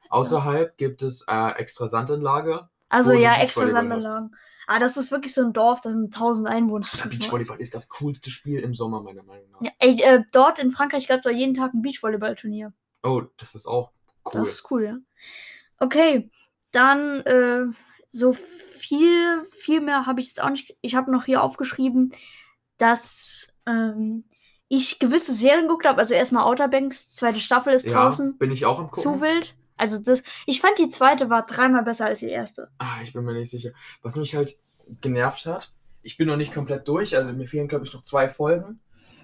[0.09, 2.69] Außerhalb gibt es äh, extra Sandanlage.
[2.89, 4.31] Also ja, extra Beachvolleyball hast.
[4.65, 4.75] Sandanlagen.
[4.75, 6.87] Ah, das ist wirklich so ein Dorf, da sind 1000 Einwohner.
[6.93, 9.61] Ja, Beachvolleyball ist das coolste Spiel im Sommer, meiner Meinung nach.
[9.61, 12.73] ja, ey, äh, dort in Frankreich gab es jeden Tag ein Beachvolleyball-Turnier.
[13.03, 13.91] Oh, das ist auch
[14.25, 14.31] cool.
[14.33, 14.97] Das ist cool, ja.
[15.79, 16.29] Okay,
[16.71, 17.65] dann äh,
[18.09, 20.75] so viel, viel mehr habe ich jetzt auch nicht.
[20.81, 22.11] Ich habe noch hier aufgeschrieben,
[22.77, 24.25] dass ähm,
[24.67, 25.99] ich gewisse Serien geguckt habe.
[25.99, 28.37] Also erstmal Outer Banks, zweite Staffel ist ja, draußen.
[28.37, 29.03] bin ich auch am gucken.
[29.03, 29.55] Zu wild.
[29.77, 32.69] Also das, ich fand die zweite war dreimal besser als die erste.
[32.77, 33.71] Ah, ich bin mir nicht sicher.
[34.01, 34.57] Was mich halt
[35.01, 38.29] genervt hat, ich bin noch nicht komplett durch, also mir fehlen, glaube ich, noch zwei
[38.29, 38.79] Folgen.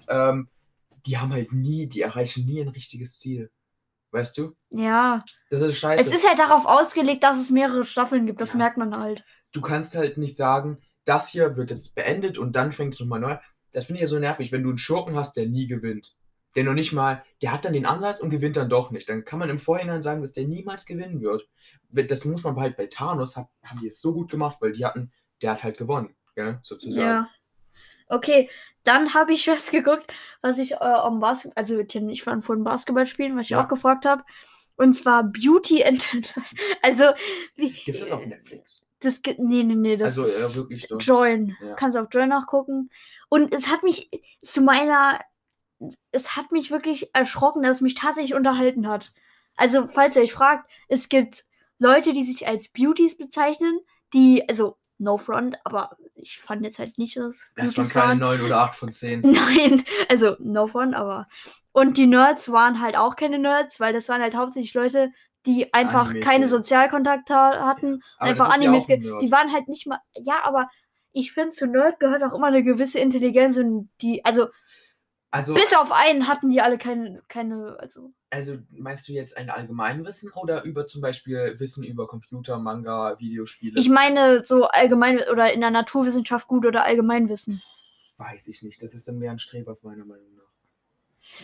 [0.08, 0.48] Ähm,
[1.06, 3.50] die haben halt nie, die erreichen nie ein richtiges Ziel.
[4.10, 4.54] Weißt du?
[4.68, 6.04] Ja, Das ist scheiße.
[6.04, 8.40] es ist halt darauf ausgelegt, dass es mehrere Staffeln gibt.
[8.40, 8.58] Das Ja.
[8.58, 9.24] merkt man halt.
[9.52, 13.20] du kannst halt nicht sagen, das hier wird jetzt beendet und dann fängt es nochmal
[13.20, 13.36] neu.
[13.72, 16.14] Das finde ich ja so nervig, wenn du einen Schurken hast, der nie gewinnt.
[16.54, 19.08] Der noch nicht mal, der hat dann den Ansatz und gewinnt dann doch nicht.
[19.08, 21.48] Dann kann man im Vorhinein sagen, dass der niemals gewinnen wird.
[21.90, 24.84] Das muss man halt bei Thanos, hab, haben die es so gut gemacht, weil die
[24.84, 27.06] hatten, der hat halt gewonnen, gell, sozusagen.
[27.06, 27.28] Ja.
[28.08, 28.50] Okay,
[28.84, 30.12] dann habe ich was geguckt,
[30.42, 33.64] was ich äh, am Basketball, also Tim, ich war vorhin Basketball spielen, was ich Ja.
[33.64, 34.22] auch gefragt habe.
[34.76, 36.02] Und zwar Beauty and
[36.82, 37.04] Also,
[37.56, 38.84] wie, Gibt es das auf Netflix?
[39.00, 40.96] das gibt, nee, nee, nee, das also ist wirklich so.
[40.96, 41.56] Join.
[41.60, 41.74] Ja.
[41.74, 42.88] Kannst auf Join nachgucken.
[43.28, 44.08] Und es hat mich
[44.44, 45.20] zu meiner,
[46.10, 49.12] es hat mich wirklich erschrocken, dass es mich tatsächlich unterhalten hat.
[49.56, 51.44] Also, falls ihr euch fragt, es gibt
[51.78, 53.80] Leute, die sich als Beauties bezeichnen,
[54.12, 58.20] die, also, no front, aber ich fand jetzt halt nicht, dass es Das waren keine
[58.20, 58.38] waren.
[58.38, 59.20] 9 oder 8 von 10.
[59.22, 61.26] Nein, also no front, aber.
[61.72, 65.10] Und die Nerds waren halt auch keine Nerds, weil das waren halt hauptsächlich Leute,
[65.46, 66.46] die einfach Anime keine.
[66.46, 68.88] Sozialkontakte hatten Aber einfach ja Animes.
[68.88, 69.22] ein Nerd.
[69.22, 69.98] die waren halt nicht mal.
[70.14, 70.68] Ja, aber
[71.12, 74.24] ich finde, zu Nerd gehört auch immer eine gewisse Intelligenz und die.
[74.24, 74.48] Also,
[75.32, 78.12] Also, Bis auf einen hatten die alle keine, keine, also.
[78.28, 83.80] also meinst du jetzt ein Allgemeinwissen oder über zum Beispiel Wissen über Computer, Manga, Videospiele?
[83.80, 87.62] Ich meine so allgemein oder in der Naturwissenschaft gut oder Allgemeinwissen.
[88.18, 88.82] Weiß ich nicht.
[88.82, 90.42] Das ist dann mehr ein Streber, meiner Meinung nach.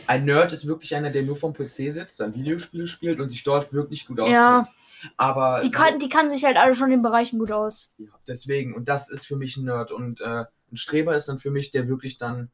[0.06, 3.42] Ein Nerd ist wirklich einer, der nur vom PC sitzt, dann Videospiele spielt und sich
[3.42, 4.36] dort wirklich gut auskennt.
[4.36, 4.68] Ja,
[5.16, 7.90] Aber die kann, die kann sich halt alle schon in den Bereichen gut aus.
[7.96, 9.92] Ja, deswegen, und das ist für mich ein Nerd.
[9.92, 12.50] Und äh, ein Streber ist dann für mich, der wirklich dann,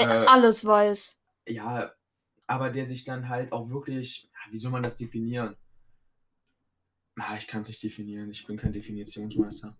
[0.00, 1.18] Äh, Äh, alles weiß.
[1.48, 1.92] ja,
[2.46, 5.56] aber der sich dann halt auch wirklich, wie soll man das definieren?
[7.18, 9.76] Ah, ich kann es nicht definieren, ich bin kein Definitionsmeister.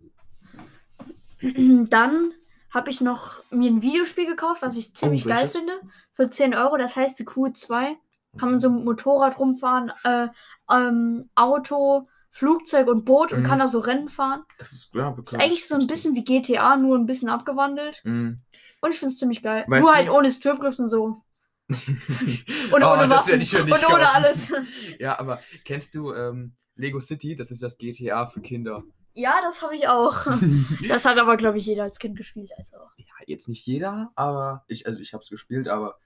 [1.89, 2.33] Dann
[2.69, 5.53] habe ich noch mir ein Videospiel gekauft, was ich ziemlich geil welches?
[5.57, 5.73] finde.
[6.11, 7.95] Für 10 Euro, das heißt die Q2.
[8.37, 10.29] Kann man so mit Motorrad rumfahren, äh,
[10.71, 13.45] ähm, Auto, Flugzeug und Boot und Mhm.
[13.45, 14.45] kann da so Rennen fahren.
[14.57, 18.01] Das ist, ja, Ist eigentlich so ein bisschen wie GTA, nur ein bisschen abgewandelt.
[18.05, 18.39] Mhm.
[18.81, 19.63] Und ich finde es ziemlich geil.
[19.67, 21.23] Weißt nur du- halt ohne Stripclubs und so.
[21.69, 23.39] und ohne Oh, das Waffen.
[23.41, 24.01] und ohne kaufen.
[24.03, 24.53] alles.
[24.99, 27.35] Ja, aber kennst du ähm, Lego City?
[27.35, 28.83] Das ist das GTA für Kinder.
[29.13, 30.25] Ja, das habe ich auch.
[30.87, 32.51] Das hat aber, glaube ich, jeder als Kind gespielt.
[32.57, 32.77] Also.
[32.97, 35.97] ja, jetzt nicht jeder, aber ich, also ich habe es gespielt, aber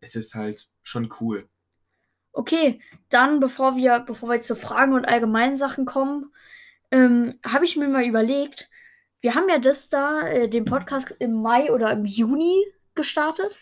[0.00, 1.48] es ist halt schon cool.
[2.32, 6.32] Okay, dann, bevor wir, bevor wir jetzt zu Fragen und allgemeinen Sachen kommen,
[6.90, 8.68] ähm, habe ich mir mal überlegt,
[9.24, 12.62] wir haben ja das da, äh, den Podcast im Mai oder im Juni
[12.94, 13.56] gestartet.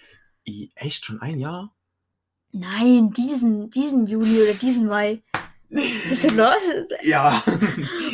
[0.74, 1.72] Echt schon ein Jahr?
[2.50, 5.22] Nein, diesen, diesen Juni oder diesen Mai.
[5.70, 6.56] Bist du los?
[7.02, 7.42] Ja.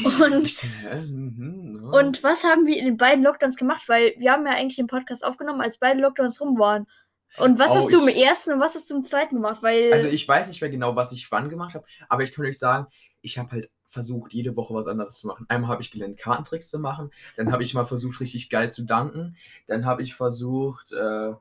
[0.04, 3.82] Und, äh, mhm, und was haben wir in den beiden Lockdowns gemacht?
[3.88, 6.86] Weil wir haben ja eigentlich den Podcast aufgenommen, als beide Lockdowns rum waren.
[7.38, 9.62] Und was Oh, hast du im ich- ersten und was hast du im zweiten gemacht?
[9.62, 12.44] Weil Also ich weiß nicht mehr genau, was ich wann gemacht habe, aber ich kann
[12.44, 12.86] euch sagen,
[13.22, 15.46] ich habe halt versucht, jede Woche was anderes zu machen.
[15.48, 18.84] Einmal habe ich gelernt, Kartentricks zu machen, dann habe ich mal versucht, richtig geil zu
[18.84, 21.32] danken, dann habe ich versucht, äh,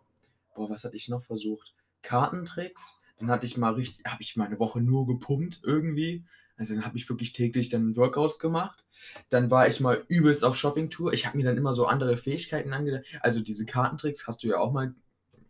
[0.55, 1.75] boah, was hatte ich noch versucht?
[2.01, 6.73] Kartentricks, dann hatte ich mal richtig, habe ich mal eine Woche nur gepumpt irgendwie, also
[6.73, 8.83] dann habe ich wirklich täglich dann Workouts gemacht.
[9.29, 11.13] Dann war ich mal übelst auf Shoppingtour.
[11.13, 13.05] Ich habe mir dann immer so andere Fähigkeiten angedacht.
[13.21, 14.95] Also diese Kartentricks hast du ja auch mal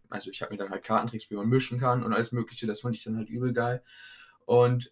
[0.09, 2.81] also ich habe mir dann halt Kartentricks, wie man mischen kann und alles mögliche, das
[2.81, 3.83] fand ich dann halt übel geil.
[4.45, 4.91] Und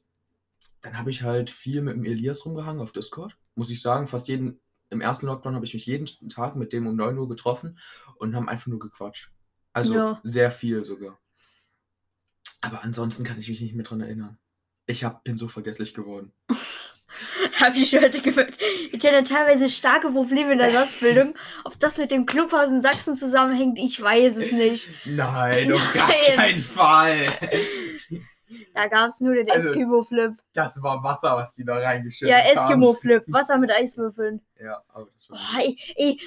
[0.85, 4.27] dann habe ich halt viel mit dem Elias rumgehangen auf Discord, muss ich sagen, fast
[4.27, 4.59] jeden,
[4.91, 7.79] im ersten Lockdown habe ich mich jeden Tag mit dem um 9 Uhr getroffen
[8.17, 9.31] und haben einfach nur gequatscht.
[9.73, 10.21] Also Ja.
[10.23, 11.19] sehr viel sogar.
[12.61, 14.37] Aber ansonsten kann ich mich nicht mehr dran erinnern.
[14.85, 16.31] Ich hab, bin so vergesslich geworden.
[17.59, 18.57] Habe ich heute gehört.
[18.91, 21.33] Ich hatte teilweise starke Probleme in der Satzbildung.
[21.63, 24.89] Ob das mit dem Clubhaus in Sachsen zusammenhängt, ich weiß es nicht.
[25.05, 26.35] Nein, auf gar Nein.
[26.35, 27.27] keinen Fall.
[28.75, 30.33] Da gab es nur den Also, Eskimo-Flip.
[30.53, 32.73] Das war Wasser, was die da reingeschüttet Ja, haben.
[32.73, 33.23] Eskimo-Flip.
[33.27, 34.41] Wasser mit Eiswürfeln.
[34.61, 35.37] Ja, aber das war.
[35.37, 36.19] Boah, ey, ey,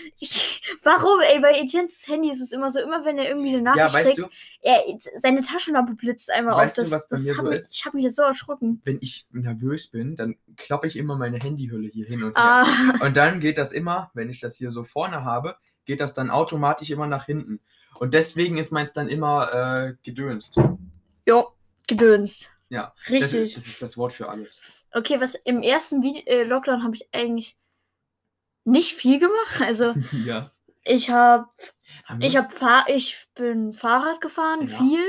[0.82, 3.78] warum, ey, bei Etiennes Handy ist es immer so, immer wenn er irgendwie eine Nachricht
[3.86, 4.30] Ja, weißt kriegt, du,
[4.62, 4.82] er,
[5.18, 6.84] seine Taschenlampe blitzt einmal Weißt auf.
[6.86, 7.74] du, Das, was bei mir so mich, ist?
[7.74, 8.80] Ich habe mich jetzt so erschrocken.
[8.84, 12.64] wenn ich nervös bin, dann klappe ich immer meine Handyhülle hier hin und her.
[12.66, 16.14] Ah, Und dann geht das immer, wenn ich das hier so vorne habe, geht das
[16.14, 17.60] dann automatisch immer nach hinten.
[17.98, 19.52] Und deswegen ist meins dann immer
[19.90, 20.58] äh, gedönst.
[21.26, 21.48] jo,
[21.88, 22.54] gedönst.
[22.68, 23.20] Ja, Richtig.
[23.20, 24.60] Das ist, das ist das Wort für alles.
[24.92, 27.56] Okay, was im ersten Vide äh, Lockdown habe ich eigentlich
[28.64, 29.60] nicht viel gemacht.
[29.60, 30.50] Also ja.
[30.84, 31.48] ich habe
[32.20, 34.78] ich habe Fahr ich bin Fahrrad gefahren, Ja.
[34.78, 35.04] viel.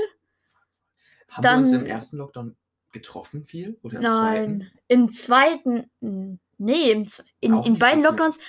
[1.30, 2.56] haben wir uns dann- im ersten Lockdown
[2.92, 3.78] getroffen viel?
[3.84, 4.12] Oder im Nein,
[4.62, 4.72] zweiten?
[4.88, 7.08] im zweiten nee, im,
[7.42, 8.10] in, Auch in so beiden viel.
[8.10, 8.40] Lockdowns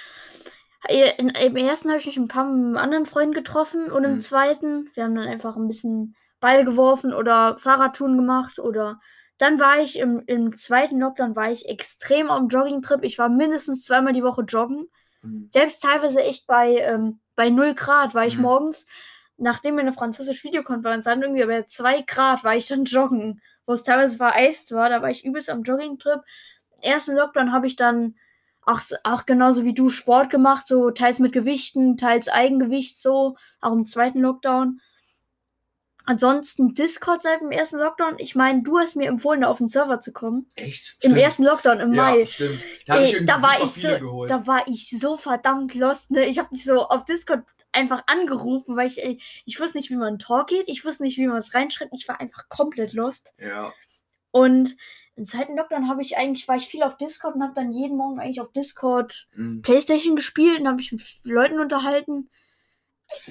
[0.88, 4.20] in, im ersten habe ich mich mit ein paar anderen Freunden getroffen und im Mhm.
[4.20, 9.00] zweiten, wir haben dann einfach ein bisschen Ball geworfen oder Fahrradtouren gemacht oder
[9.38, 13.02] dann war ich im, im zweiten Lockdown war ich extrem am Joggingtrip.
[13.04, 14.86] Ich war mindestens zweimal die Woche joggen.
[15.22, 15.48] Hm.
[15.52, 18.42] selbst teilweise echt bei, ähm, bei 0 Grad war ich Mhm.
[18.42, 18.86] morgens,
[19.36, 23.72] nachdem wir eine französische Videokonferenz hatten, irgendwie bei 2 Grad war ich dann joggen, wo
[23.72, 26.20] es teilweise vereist war, da war ich übelst am Joggingtrip.
[26.82, 28.16] Ersten Lockdown habe ich dann
[28.62, 33.72] auch, auch genauso wie du Sport gemacht, so teils mit Gewichten, teils Eigengewicht, so, auch
[33.72, 34.80] im zweiten Lockdown.
[36.04, 38.18] Ansonsten Discord seit dem ersten Lockdown.
[38.18, 40.50] Ich meine, du hast mir empfohlen, da auf den Server zu kommen.
[40.54, 40.96] Echt?
[41.00, 41.16] Im Stimmt.
[41.18, 42.20] ersten Lockdown, im Mai.
[42.20, 42.64] Ja, stimmt.
[42.86, 44.30] Da, Ey, da war ich so, geholt.
[44.30, 46.26] da war ich so verdammt lost, ne?
[46.26, 49.96] Ich habe dich so auf Discord einfach angerufen, weil ich, ey, ich wusste nicht, wie
[49.96, 53.34] man Talk geht, ich wusste nicht, wie man es reinschreibt, ich war einfach komplett lost.
[53.38, 53.72] ja.
[54.32, 54.76] Und
[55.16, 57.96] im zweiten Lockdown habe ich eigentlich, war ich viel auf Discord und habe dann jeden
[57.96, 59.60] Morgen eigentlich auf Discord hm.
[59.60, 62.30] Playstation gespielt und habe mich mit Leuten unterhalten.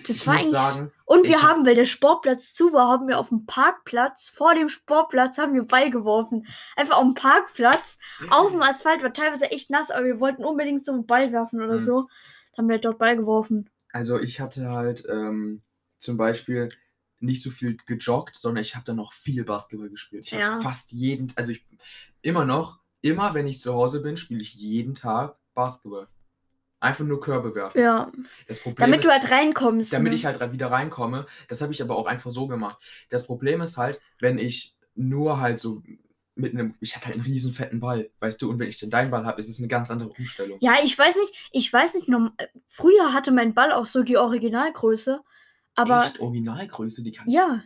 [0.05, 0.51] Das Ich war eigentlich.
[0.51, 4.27] sagen, und wir hab- haben, weil der Sportplatz zu war, haben wir auf dem Parkplatz,
[4.27, 6.47] vor dem Sportplatz, haben wir Ball geworfen.
[6.75, 10.85] Einfach auf dem Parkplatz auf dem Asphalt war teilweise echt nass, aber wir wollten unbedingt
[10.85, 11.79] so einen Ball werfen oder Mhm.
[11.79, 12.09] so.
[12.55, 13.69] Dann haben wir dort Ball geworfen.
[13.91, 15.61] Also ich hatte halt ähm,
[15.97, 16.69] zum Beispiel
[17.19, 20.25] nicht so viel gejoggt, sondern ich habe dann noch viel Basketball gespielt.
[20.25, 20.53] Ich Ja.
[20.53, 21.65] habe fast jeden, also ich
[22.21, 26.07] immer noch, immer wenn ich zu Hause bin, spiele ich jeden Tag Basketball.
[26.81, 27.79] Einfach nur Körbe werfen.
[27.81, 28.11] Ja.
[28.47, 29.91] Das Problem Damit ist, du halt reinkommst.
[29.91, 30.15] damit ne?
[30.15, 31.25] ich halt wieder reinkomme.
[31.49, 32.77] Das habe ich aber auch einfach so gemacht.
[33.09, 35.83] Das Problem ist halt, wenn ich nur halt so
[36.35, 38.89] mit einem, ich hatte halt einen riesen fetten Ball, weißt du, und wenn ich dann
[38.89, 40.57] deinen Ball habe, ist es eine ganz andere Umstellung.
[40.61, 44.03] Ja, ich weiß nicht, ich weiß nicht, norm- äh, früher hatte mein Ball auch so
[44.03, 45.21] die Originalgröße,
[45.75, 47.33] aber Echt Originalgröße, die kann ich.
[47.33, 47.61] ja.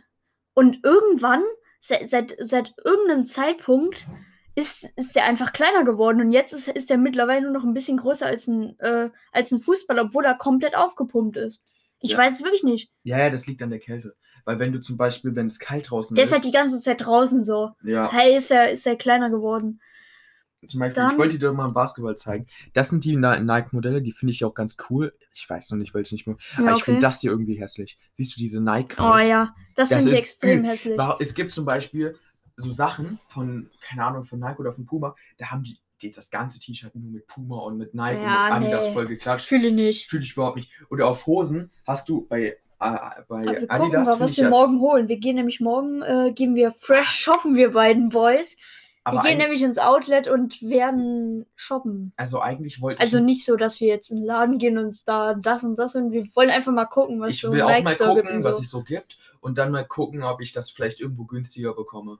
[0.54, 1.42] Und irgendwann,
[1.78, 4.06] seit, seit, seit irgendeinem Zeitpunkt,
[4.54, 7.74] ist, ist der einfach kleiner geworden und jetzt ist, ist der mittlerweile nur noch ein
[7.74, 11.62] bisschen größer als ein, äh, als ein Fußball, obwohl er komplett aufgepumpt ist.
[12.00, 12.18] Ich Ja.
[12.18, 12.90] weiß es wirklich nicht.
[13.02, 14.14] Ja, ja, das liegt an der Kälte.
[14.44, 16.80] Weil wenn du zum Beispiel, wenn es kalt draußen Der ist, ist halt die ganze
[16.80, 17.70] Zeit draußen so.
[17.82, 19.80] ja, Hey, ist er, ist er kleiner geworden.
[20.66, 22.46] zum Beispiel, dann- ich wollte dir doch mal ein Basketball zeigen.
[22.72, 25.14] Das sind die Ni- Nike-Modelle, die finde ich auch ganz cool.
[25.32, 26.36] Ich weiß noch nicht, welche nicht mehr.
[26.56, 27.06] Ja, aber ich finde okay.
[27.06, 27.98] das hier irgendwie hässlich.
[28.12, 28.96] Siehst du diese Nike?
[28.98, 30.98] Oh ja, das, Das finde ich ist extrem üb- hässlich.
[31.20, 32.16] Es gibt zum Beispiel
[32.56, 36.30] so Sachen von, keine Ahnung, von Nike oder von Puma, da haben die, die das
[36.30, 38.92] ganze T-Shirt nur mit Puma und mit Nike Ja, und mit Adidas nee.
[38.92, 39.46] voll geklatscht.
[39.46, 40.08] Fühle nicht.
[40.08, 40.70] Fühle ich überhaupt nicht.
[40.90, 42.56] Oder auf Hosen hast du bei, äh,
[43.28, 44.06] bei wir gucken Adidas.
[44.06, 45.08] mal, find was ich wir morgen holen.
[45.08, 48.56] Wir gehen nämlich morgen, äh, gehen wir fresh shoppen, wir beiden Boys.
[49.10, 52.12] wir gehen nämlich ins Outlet und werden shoppen.
[52.16, 53.24] also eigentlich wollte Also ich.
[53.24, 55.94] nicht so, dass wir jetzt in den Laden gehen und uns da das und das
[55.94, 58.28] und wir wollen einfach mal gucken, was Ich so will im auch mal gibt gucken,
[58.28, 58.62] und was so.
[58.62, 62.18] es so gibt und dann mal gucken, ob ich das vielleicht irgendwo günstiger bekomme.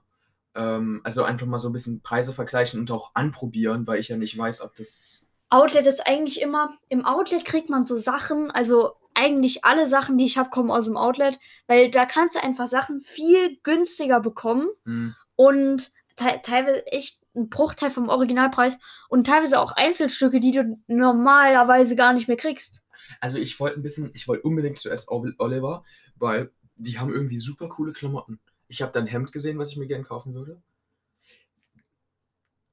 [0.55, 4.17] Ähm, also einfach mal so ein bisschen Preise vergleichen und auch anprobieren, weil ich ja
[4.17, 5.25] nicht weiß, ob das.
[5.49, 10.25] Outlet ist eigentlich immer, im Outlet kriegt man so Sachen, also eigentlich alle Sachen, die
[10.25, 14.67] ich habe, kommen aus dem Outlet, weil da kannst du einfach Sachen viel günstiger bekommen
[14.85, 20.79] Hm, und te teilweise echt ein Bruchteil vom Originalpreis und teilweise auch Einzelstücke, die du
[20.87, 22.83] normalerweise gar nicht mehr kriegst.
[23.19, 25.83] Also ich wollte ein bisschen, ich wollte unbedingt zuerst Ol- Oliver,
[26.15, 28.39] weil die haben irgendwie super coole Klamotten.
[28.67, 30.61] Ich habe da ein Hemd gesehen, was ich mir gerne kaufen würde.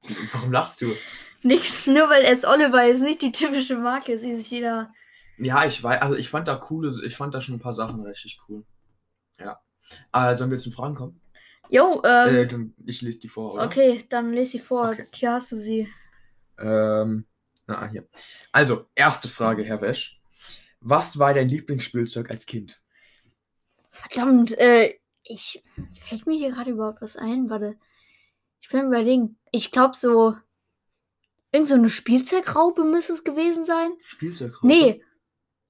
[0.33, 0.95] Warum lachst du?
[1.43, 4.91] Nix, nur weil es Oliver ist, nicht die typische Marke, ist, die sich jeder.
[5.37, 8.01] Ja, ich weiß, also ich fand da coole, ich fand da schon ein paar Sachen
[8.01, 8.63] richtig cool.
[9.39, 9.59] Ja.
[10.13, 11.19] Äh, sollen wir zu den Fragen kommen?
[11.69, 13.65] Jo, ähm, Äh, ich lese die vor, oder?
[13.65, 14.89] okay, dann lese sie vor.
[14.91, 15.07] Okay.
[15.13, 15.89] Hier hast du sie.
[16.59, 17.25] Ähm,
[17.67, 18.07] na, hier.
[18.51, 20.21] Also, erste Frage, Herr Wesch.
[20.81, 22.81] Was war dein Lieblingsspielzeug als Kind?
[23.89, 25.63] Verdammt, äh, ich.
[25.99, 27.49] Fällt mir hier gerade überhaupt was ein?
[27.49, 27.77] Warte.
[28.61, 29.37] Ich bin überlegen.
[29.51, 30.35] Ich glaube so.
[31.51, 33.91] Irgend so eine Spielzeugraube müsste es gewesen sein.
[34.05, 34.53] Spielzeug?
[34.63, 35.03] Nee.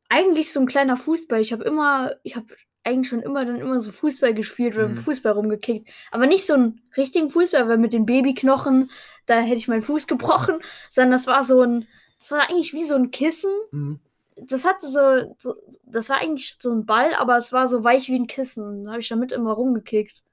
[0.10, 1.42] Eigentlich so ein kleiner Fußball.
[1.42, 2.16] Ich habe immer.
[2.24, 2.48] Ich habe
[2.84, 4.98] eigentlich schon immer dann immer so Fußball gespielt oder Mhm.
[4.98, 5.90] Fußball rumgekickt.
[6.12, 8.90] Aber nicht so einen richtigen Fußball, weil mit den Babyknochen,
[9.26, 10.60] da hätte ich meinen Fuß gebrochen.
[10.90, 11.88] Sondern das war so ein.
[12.20, 13.52] Das war eigentlich wie so ein Kissen.
[13.72, 14.00] Mhm.
[14.38, 18.10] Das hatte so, so, das war eigentlich so ein Ball, aber es war so weich
[18.10, 18.86] wie ein Kissen.
[18.86, 20.24] Da habe ich damit immer rumgekickt.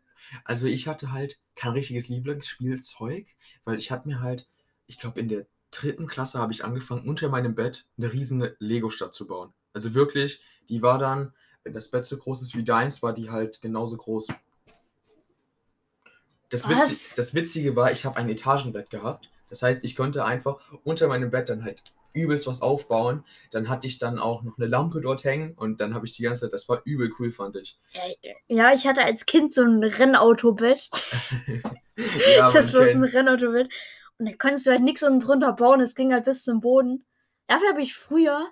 [0.45, 3.27] Also ich hatte halt kein richtiges Lieblingsspielzeug,
[3.65, 4.47] weil ich hatte mir halt,
[4.87, 9.15] ich glaube in der dritten Klasse habe ich angefangen, unter meinem Bett eine riesen Lego-Stadt
[9.15, 9.53] zu bauen.
[9.73, 11.33] Also wirklich, die war dann,
[11.63, 14.29] wenn das Bett so groß ist wie deins, war die halt genauso groß.
[16.49, 16.71] Das, Was?
[16.71, 19.31] Witzi das Witzige war, ich habe ein Etagenbett gehabt.
[19.49, 21.83] Das heißt, ich konnte einfach unter meinem Bett dann halt
[22.13, 23.25] übelst was aufbauen.
[23.51, 26.23] Dann hatte ich dann auch noch eine Lampe dort hängen und dann habe ich die
[26.23, 27.79] ganze Zeit, das war übel cool, fand ich.
[28.49, 30.91] Ja, ich hatte als Kind so ein Rennautobett.
[32.37, 33.05] Ja, das war so ein.
[33.05, 33.69] Rennautobett.
[34.19, 35.81] Und da konntest du halt nichts unten drunter bauen.
[35.81, 37.05] Es ging halt bis zum Boden.
[37.47, 38.49] Dafür habe ich früher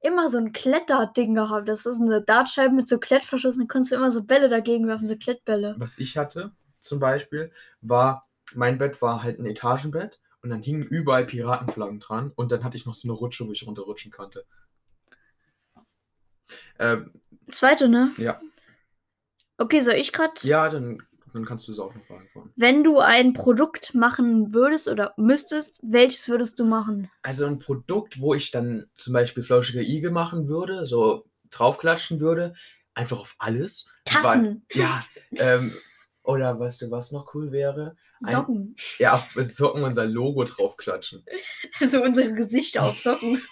[0.00, 1.68] immer so ein Kletterding gehabt.
[1.68, 3.54] Das war so eine Dartscheibe mit so Klettverschluss.
[3.54, 5.74] Und dann konntest du immer so Bälle dagegen werfen, so Klettbälle.
[5.78, 10.82] was ich hatte, zum Beispiel, war, mein Bett war halt ein Etagenbett und dann hingen
[10.82, 14.44] überall Piratenflaggen dran und dann hatte ich noch so eine Rutsche, wo ich runterrutschen konnte.
[16.78, 17.12] Ähm,
[17.50, 18.12] Zweite, ne?
[18.16, 18.40] ja,
[19.58, 20.34] Okay, soll ich gerade.
[20.42, 22.52] ja, dann, dann kannst du es auch noch beantworten.
[22.56, 27.10] Wenn du ein Produkt machen würdest oder müsstest, welches würdest du machen?
[27.22, 32.54] Also ein Produkt, wo ich dann zum Beispiel flauschige Igel machen würde, so draufklatschen würde,
[32.94, 33.92] einfach auf alles.
[34.04, 35.74] Tassen, Weil, ja, ähm,
[36.22, 37.96] oder weißt du, was noch cool wäre?
[38.24, 38.76] Ein- Socken.
[38.98, 41.24] Ja, auf Socken unser Logo draufklatschen.
[41.86, 43.42] So unsere Gesichter auf Socken.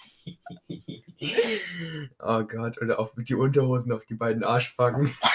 [2.19, 5.15] Oh Gott, oder auf die Unterhosen auf die beiden Arschbacken.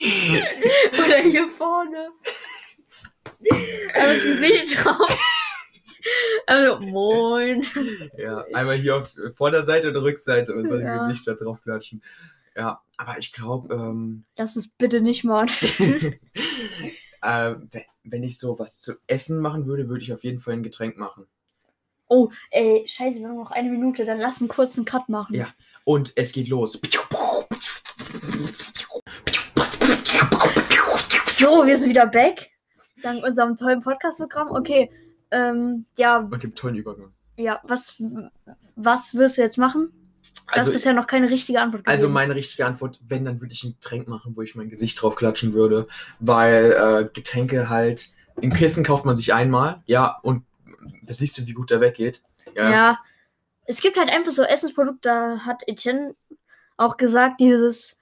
[0.00, 2.10] Oder hier vorne.
[3.94, 5.18] Aber das Gesicht drauf.
[6.46, 7.64] Also, moin.
[8.16, 10.98] Ja, einmal hier auf Vorderseite und Rückseite unsere Ja.
[10.98, 12.02] Gesichter draufklatschen.
[12.56, 16.18] Ja, aber ich glaube, ähm, Lass es bitte nicht machen.
[17.22, 17.54] äh,
[18.10, 20.96] wenn ich so was zu essen machen würde, würde ich auf jeden Fall ein Getränk
[20.98, 21.26] machen.
[22.08, 24.04] Oh, ey, scheiße, wir haben noch eine Minute.
[24.04, 25.34] Dann lass einen kurzen Cut machen.
[25.34, 25.48] Ja.
[25.84, 26.78] Und es geht los.
[31.26, 32.50] So, wir sind wieder back.
[33.02, 34.50] Dank unserem tollen Podcast-Programm.
[34.50, 34.90] Okay.
[35.30, 37.12] Ähm, ja, Und dem tollen Übergang.
[37.36, 38.02] ja, was,
[38.76, 39.92] was wirst du jetzt machen?
[40.46, 41.92] Du hast Also, bisher noch keine richtige Antwort gegeben.
[41.96, 45.00] also meine richtige Antwort, wenn, dann würde ich ein Getränk machen, wo ich mein Gesicht
[45.00, 45.86] drauf klatschen würde.
[46.20, 48.08] Weil äh, Getränke halt,
[48.40, 50.44] im Kissen kauft man sich einmal, ja, und
[51.06, 52.22] siehst du, wie gut der weggeht.
[52.54, 52.98] Ja.
[53.66, 56.14] Es gibt halt einfach so Essensprodukte, da hat Etienne
[56.78, 58.00] auch gesagt, dieses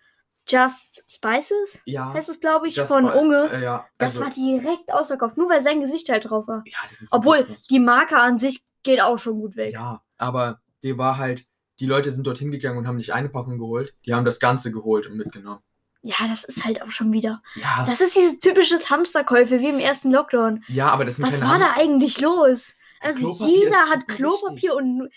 [0.49, 2.13] Just Spices, Ja.
[2.15, 3.51] heißt es, glaube ich, das von Unge.
[3.53, 6.63] Äh, ja, das also, war direkt ausverkauft, nur weil sein Gesicht halt drauf war.
[6.67, 9.73] ja, das ist Obwohl, die Marke an sich geht auch schon gut weg.
[9.73, 11.45] Ja, aber der war halt,
[11.81, 14.71] die Leute sind dorthin gegangen und haben nicht eine Packung geholt, die haben das Ganze
[14.73, 15.61] geholt und mitgenommen.
[16.03, 17.43] Ja, das ist halt auch schon wieder.
[17.57, 20.63] Ja, Das ist dieses typische Hamsterkäufe wie im ersten Lockdown.
[20.69, 22.75] ja aber das sind Was war Hand- da eigentlich los?
[23.01, 25.09] Also Klopapier jeder hat Klopapier und Nu-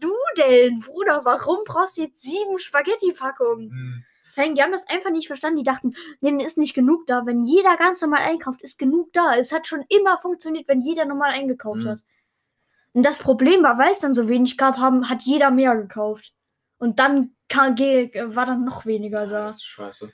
[0.00, 0.80] Nudeln.
[0.80, 3.70] Bruder, warum brauchst du jetzt sieben Spaghetti-Packungen?
[3.70, 5.58] Hm, Die haben das einfach nicht verstanden.
[5.58, 7.26] Die dachten, denen ist nicht genug da.
[7.26, 9.34] Wenn jeder ganz normal einkauft, ist genug da.
[9.34, 11.88] Es hat schon immer funktioniert, wenn jeder normal eingekauft Mhm.
[11.88, 11.98] hat.
[12.98, 16.32] Und das Problem war, weil es dann so wenig gab, haben, hat jeder mehr gekauft.
[16.78, 19.46] Und dann kam, war dann noch weniger da.
[19.46, 20.12] Das ist scheiße.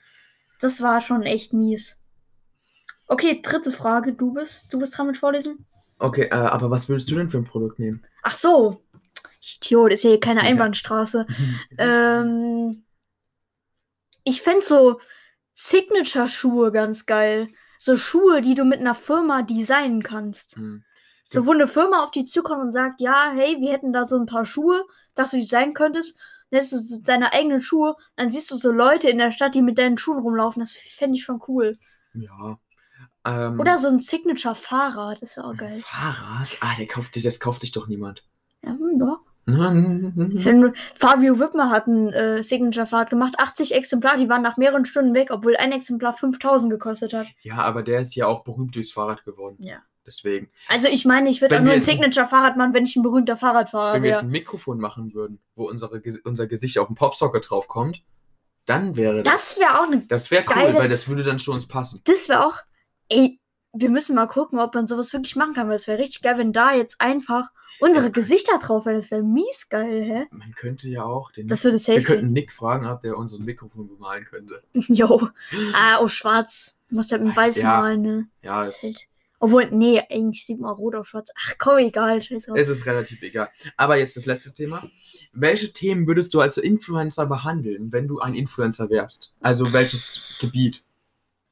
[0.60, 1.98] Das war schon echt mies.
[3.06, 4.12] Okay, dritte Frage.
[4.12, 5.64] Du bist, du bist dran mit Vorlesen?
[5.98, 8.04] Okay, äh, aber was würdest du denn für ein Produkt nehmen?
[8.22, 8.82] Ach so.
[9.40, 10.46] Idiot, ist ja hier keine Ja.
[10.48, 11.26] Einbahnstraße.
[11.78, 12.84] Ähm,
[14.24, 15.00] ich fände so
[15.54, 17.46] Signature-Schuhe ganz geil.
[17.78, 20.56] So Schuhe, die du mit einer Firma designen kannst.
[20.56, 20.84] Hm.
[21.26, 24.16] So, wo eine Firma auf dich zukommt und sagt, ja, hey, wir hätten da so
[24.16, 24.84] ein paar Schuhe,
[25.14, 26.18] dass du designen könntest.
[26.50, 27.96] Dann hast du deine eigenen Schuhe.
[28.16, 30.60] Dann siehst du so Leute in der Stadt, die mit deinen Schuhen rumlaufen.
[30.60, 31.78] Das fände ich schon cool.
[32.12, 32.58] Ja.
[33.24, 35.22] Ähm, Oder so ein Signature-Fahrrad.
[35.22, 35.80] Das wäre auch geil.
[35.84, 36.48] Fahrrad?
[36.60, 38.22] Ah, der kauft dich, das kauft dich doch niemand.
[38.62, 39.20] Ja, hm, doch.
[40.94, 45.28] Fabio Wittmer hat ein äh, Signature-Fahrrad gemacht, 80 Exemplar, die waren nach mehreren Stunden weg,
[45.30, 47.26] obwohl ein Exemplar 5000 gekostet hat.
[47.42, 49.56] Ja, aber der ist ja auch berühmt durchs Fahrrad geworden.
[49.58, 49.82] Ja.
[50.06, 50.50] Deswegen.
[50.68, 53.36] Also ich meine, ich würde auch nur wir ein Signature-Fahrrad machen, wenn ich ein berühmter
[53.36, 54.26] Fahrradfahrer Wenn wir jetzt wäre.
[54.26, 58.02] ein Mikrofon machen würden, wo unsere, unser Gesicht auf dem Popsocket draufkommt,
[58.66, 59.56] dann wäre das.
[59.56, 60.00] Das wäre auch eine.
[60.06, 62.00] Das wäre cool, weil das würde dann zu uns passen.
[62.04, 62.58] Das wäre auch.
[63.08, 63.40] Ey,
[63.72, 66.38] wir müssen mal gucken, ob man sowas wirklich machen kann, weil es wäre richtig geil,
[66.38, 68.96] wenn da jetzt einfach unsere Gesichter drauf wären.
[68.96, 70.26] Das wäre mies geil, hä?
[70.30, 71.48] Man könnte ja auch den.
[71.48, 72.32] Das würde wir safe könnten gehen.
[72.32, 74.62] Nick fragen, ob der unser Mikrofon bemalen könnte.
[74.74, 75.28] Jo.
[75.74, 76.78] Ah, oh, schwarz.
[76.88, 77.80] Du musst ja mit weiß Ja.
[77.80, 78.28] malen, ne?
[78.42, 79.06] Ja, Das es, hält.
[79.44, 81.28] Obwohl, nee, eigentlich sieht man rot auf schwarz.
[81.36, 82.22] Ach komm, egal.
[82.22, 82.56] Scheiß drauf.
[82.56, 83.50] es ist relativ egal.
[83.76, 84.82] Aber jetzt das letzte Thema.
[85.34, 89.34] Welche Themen würdest du als Influencer behandeln, wenn du ein Influencer wärst?
[89.42, 90.82] Also welches Gebiet?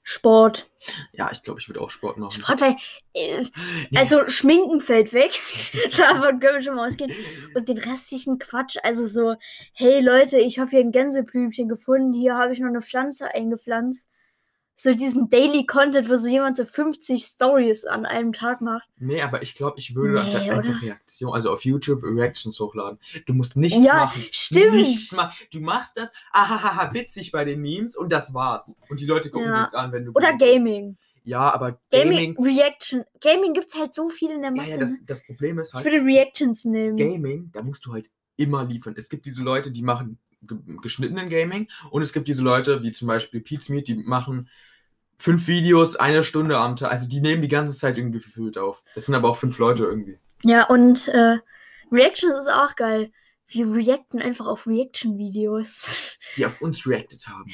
[0.02, 0.70] Sport.
[1.12, 2.40] Ja, ich glaube, ich würde auch Sport machen.
[2.40, 2.76] Sport, weil.
[3.12, 3.44] Äh,
[3.94, 5.38] also, Schminken fällt weg.
[5.98, 7.12] Davon können wir schon mal ausgehen.
[7.54, 8.78] Und den restlichen Quatsch.
[8.82, 9.36] Also so,
[9.74, 12.14] hey Leute, ich habe hier ein Gänseblümchen gefunden.
[12.14, 14.08] Hier habe ich noch eine Pflanze eingepflanzt.
[14.82, 18.82] So diesen Daily Content, wo so jemand so 50 Stories an einem Tag macht.
[18.98, 20.82] Nee, aber ich glaube, ich würde Nee, einfach?
[20.82, 22.98] Reaktion, also auf YouTube Reactions hochladen.
[23.26, 24.24] Du musst nichts Ja, machen.
[24.32, 24.72] stimmt.
[24.72, 25.36] Nichts machen.
[25.52, 28.76] Du machst das, ahaha, witzig bei den Memes und das war's.
[28.88, 29.62] Und die Leute gucken Ja.
[29.62, 30.10] sich's an, wenn du.
[30.10, 30.52] Oder berühmt bist.
[30.52, 30.96] Gaming.
[31.22, 32.44] Ja, aber Gaming, Gaming.
[32.44, 33.04] Reaction.
[33.20, 34.70] Gaming gibt's halt so viel in der ja, Masse.
[34.70, 34.80] ja, ne?
[34.80, 36.96] das, das Problem ist ich halt, würde Reactions nehmen.
[36.96, 38.94] Gaming, da musst du halt immer liefern.
[38.96, 42.90] Es gibt diese Leute, die machen ge geschnittenen Gaming und es gibt diese Leute, wie
[42.90, 44.48] zum Beispiel Pete's Meat, die machen
[45.22, 46.90] fünf Videos, eine Stunde am Tag.
[46.90, 48.82] Also die nehmen die ganze Zeit irgendwie gefühlt auf.
[48.94, 50.18] Das sind aber auch fünf Leute irgendwie.
[50.42, 51.38] Ja, und äh,
[51.92, 53.12] Reactions ist auch geil.
[53.46, 56.18] Wir reacten einfach auf Reaction-Videos.
[56.36, 57.50] Die auf uns reacted haben.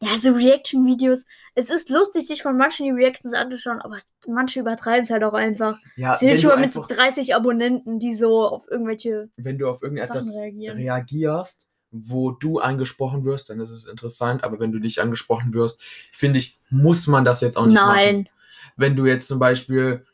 [0.00, 1.24] Ja, so Reaction-Videos.
[1.54, 5.32] Es ist lustig, sich von manchen die Reactions anzuschauen, aber manche übertreiben es halt auch
[5.32, 5.78] einfach.
[5.94, 9.70] Ja, So wenn du, YouTuber mit einfach, 30 Abonnenten, die so auf irgendwelche wenn du
[9.70, 14.44] auf irgendetwas reagierst, wo du angesprochen wirst, dann ist es interessant.
[14.44, 17.94] Aber wenn du nicht angesprochen wirst, finde ich, muss man das jetzt auch nicht machen.
[17.94, 18.28] Nein.
[18.76, 20.04] wenn du jetzt zum Beispiel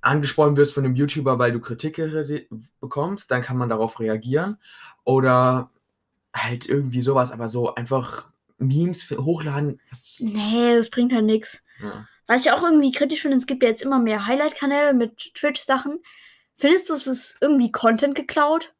[0.00, 2.00] angesprochen wirst von einem YouTuber, weil du Kritik
[2.80, 4.56] bekommst, dann kann man darauf reagieren.
[5.04, 5.70] Oder
[6.34, 9.80] halt irgendwie sowas, aber so einfach Memes hochladen.
[9.90, 11.64] Was, Nee, das bringt halt nichts.
[11.82, 12.06] ja.
[12.26, 15.98] Was ich auch irgendwie kritisch finde, es gibt ja jetzt immer mehr Highlight-Kanäle mit Twitch-Sachen.
[16.54, 18.72] Findest du, es ist irgendwie Content geklaut?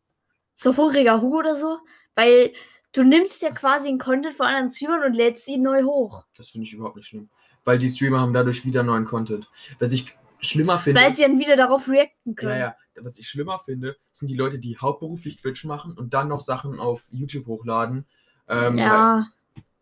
[0.55, 1.79] So hungriger Hu oder so?
[2.15, 2.53] Weil
[2.93, 6.25] du nimmst ja quasi einen Content von anderen Streamern und lädst ihn neu hoch.
[6.37, 7.29] Das finde ich überhaupt nicht schlimm.
[7.65, 9.49] Weil die Streamer haben dadurch wieder neuen Content.
[9.79, 11.01] Was ich schlimmer finde.
[11.01, 12.53] Weil sie dann wieder darauf reacten können.
[12.53, 12.77] ja, ja.
[13.03, 16.79] Was ich schlimmer finde, sind die Leute, die hauptberuflich Twitch machen und dann noch Sachen
[16.81, 18.05] auf YouTube hochladen.
[18.49, 19.27] Ähm, ja.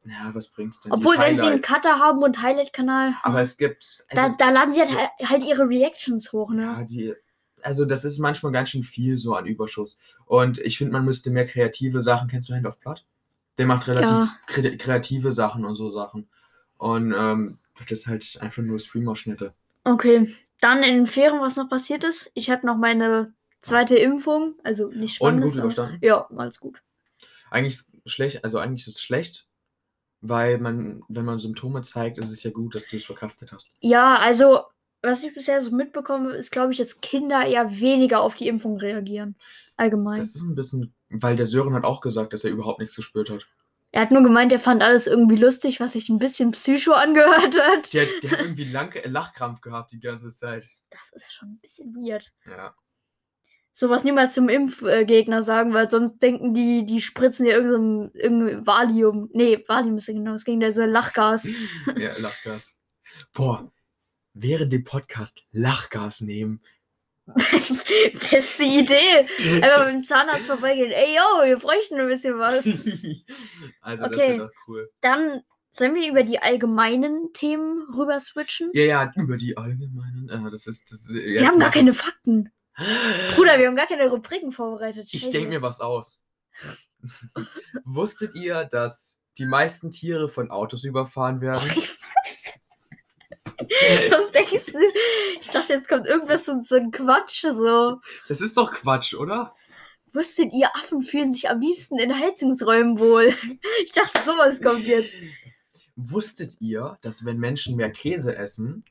[0.04, 0.92] Weil, ja, was bringt's denn?
[0.92, 1.60] Obwohl, wenn sie einen.
[1.60, 4.04] Cutter haben und Highlight-Kanal, Aber es gibt.
[4.10, 6.62] da, also- da laden sie halt, halt ihre Reactions hoch, ne?
[6.62, 7.14] Ja, die,
[7.68, 9.98] also das ist manchmal ganz schön viel so an Überschuss.
[10.24, 12.26] Und ich finde, man müsste mehr kreative Sachen.
[12.28, 13.04] Kennst du Hand of Blood?
[13.58, 14.36] Der macht relativ Ja.
[14.46, 16.28] kre kreative Sachen und so Sachen.
[16.78, 19.52] Und ähm, Das ist halt einfach nur Streamausschnitte.
[19.84, 20.34] Okay.
[20.60, 22.30] Dann in den Ferien, was noch passiert ist.
[22.34, 24.54] Ich hatte noch meine zweite Impfung.
[24.64, 25.44] Also nicht Und spannend.
[25.44, 25.98] gut überstanden?
[26.00, 26.80] Ja, alles gut.
[27.50, 29.46] Eigentlich ist schlecht, also eigentlich ist es schlecht,
[30.20, 33.70] weil man, wenn man Symptome zeigt, ist es ja gut, dass du es verkraftet hast.
[33.80, 34.62] Ja, also,
[35.02, 38.78] was ich bisher so mitbekomme, ist, glaube ich, dass Kinder eher weniger auf die Impfung
[38.78, 39.36] reagieren.
[39.76, 40.18] Allgemein.
[40.18, 43.30] Das ist ein bisschen, weil der Sören hat auch gesagt, dass er überhaupt nichts gespürt
[43.30, 43.46] hat.
[43.92, 47.58] er hat nur gemeint, er fand alles irgendwie lustig, was sich ein bisschen psycho angehört
[47.60, 47.92] hat.
[47.92, 50.68] Der, der hat irgendwie lang, Lachkrampf gehabt die ganze Zeit.
[50.90, 52.32] Das ist schon ein bisschen weird.
[52.46, 52.74] Ja.
[53.72, 59.30] Sowas niemals zum Impfgegner sagen, weil sonst denken die, die spritzen ja irgendein, irgendein Valium.
[59.32, 61.48] Nee, Valium ist ja genau, es ging da so Lachgas.
[61.96, 62.74] Ja, Lachgas.
[63.32, 63.70] Boah,
[64.40, 66.60] während dem Podcast Lachgas nehmen.
[68.30, 69.26] Beste Idee.
[69.62, 70.90] Einfach mit dem Zahnarzt vorbeigehen.
[70.90, 72.64] Ey, yo, wir bräuchten ein bisschen was.
[73.80, 74.28] also, das Okay.
[74.28, 74.90] wäre doch cool.
[75.02, 78.70] Dann sollen wir über die allgemeinen Themen rüber switchen.
[78.72, 80.28] Ja, ja, über die allgemeinen.
[80.30, 80.90] Äh, das ist.
[80.90, 82.50] Das, ist- wir haben gar keine Fakten.
[83.34, 85.08] Bruder, wir haben gar keine Rubriken vorbereitet.
[85.12, 85.32] Ich Scheiße.
[85.32, 86.22] denke mir was aus.
[87.84, 91.70] Wusstet ihr, dass die meisten Tiere von Autos überfahren werden?
[94.10, 94.78] Was denkst du?
[95.40, 97.42] Ich dachte, jetzt kommt irgendwas so, so ein Quatsch.
[97.42, 98.00] So.
[98.28, 99.52] Das ist doch Quatsch, oder?
[100.12, 103.34] Wusstet ihr, Affen fühlen sich am liebsten in Heizungsräumen wohl?
[103.84, 105.16] Ich dachte, sowas kommt jetzt.
[105.96, 108.84] Wusstet ihr, dass wenn Menschen mehr Käse essen,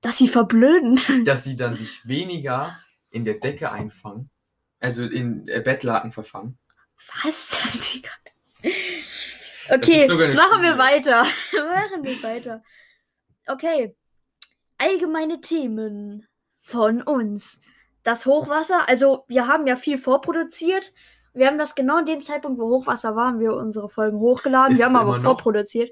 [0.00, 1.00] Dass sie verblöden.
[1.24, 2.78] dass sie dann sich weniger
[3.10, 4.30] in der Decke einfangen?
[4.80, 6.58] Also in äh, Bettlaken verfangen?
[7.22, 7.58] Was?
[9.70, 10.78] Okay, machen wir Studie.
[10.78, 11.22] weiter.
[11.22, 12.62] machen wir weiter.
[13.46, 13.96] Okay.
[14.78, 16.26] Allgemeine Themen
[16.60, 17.60] von uns.
[18.02, 20.92] Das Hochwasser, also wir haben ja viel vorproduziert.
[21.34, 24.72] Wir haben das genau in dem Zeitpunkt, wo Hochwasser war, haben wir unsere Folgen hochgeladen.
[24.72, 25.90] Ist wir haben aber vorproduziert.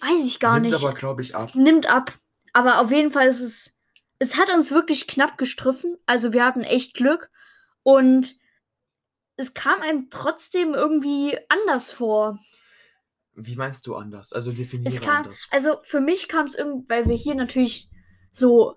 [0.00, 0.84] Weiß ich gar Nimmt nicht.
[0.84, 1.54] aber, glaube ich, ab.
[1.54, 2.12] Nimmt ab.
[2.52, 3.76] Aber auf jeden Fall ist es.
[4.20, 5.96] Es hat uns wirklich knapp gestriffen.
[6.06, 7.30] Also wir hatten echt Glück.
[7.82, 8.36] Und
[9.36, 12.38] es kam einem trotzdem irgendwie anders vor.
[13.40, 14.32] Wie meinst du anders?
[14.32, 15.46] Also definiere Es kam, anders.
[15.50, 17.88] also für mich kam es irgendwie, weil wir hier natürlich
[18.30, 18.76] so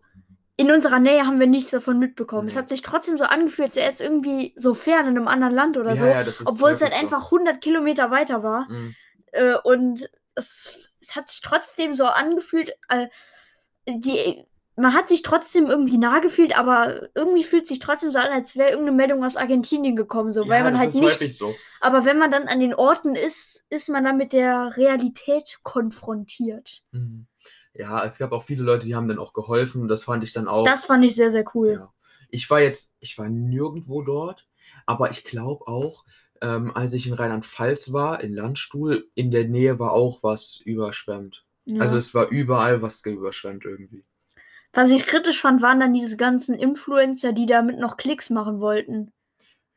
[0.57, 2.47] in unserer Nähe haben wir nichts davon mitbekommen.
[2.47, 2.59] Es Nee.
[2.59, 5.77] hat sich trotzdem so angefühlt, als wäre es irgendwie so fern in einem anderen Land
[5.77, 6.99] oder ja, so, ja, das ist obwohl es halt so.
[6.99, 8.69] einfach 100 Kilometer weiter war.
[8.69, 8.93] Mhm.
[9.31, 13.07] Äh, und es, es hat sich trotzdem so angefühlt, äh,
[13.87, 14.45] die,
[14.81, 18.55] man hat sich trotzdem irgendwie nah gefühlt, aber irgendwie fühlt sich trotzdem so an, als
[18.57, 21.35] wäre irgendeine Meldung aus Argentinien gekommen, so, weil ja, man das halt nicht.
[21.35, 21.55] so.
[21.79, 26.81] Aber wenn man dann an den Orten ist, ist man dann mit der Realität konfrontiert.
[26.91, 27.27] Mhm.
[27.73, 30.47] Ja, es gab auch viele Leute, die haben dann auch geholfen das fand ich dann
[30.47, 30.65] auch.
[30.65, 31.79] Das fand ich sehr, sehr cool.
[31.79, 31.93] Ja.
[32.29, 34.47] Ich war jetzt, ich war nirgendwo dort,
[34.85, 36.05] aber ich glaube auch,
[36.41, 41.45] ähm, als ich in Rheinland-Pfalz war, in Landstuhl, in der Nähe war auch was überschwemmt.
[41.65, 41.81] Ja.
[41.81, 44.03] Also es war überall was überschwemmt irgendwie.
[44.73, 49.11] Was ich kritisch fand, waren dann diese ganzen Influencer, die damit noch Klicks machen wollten.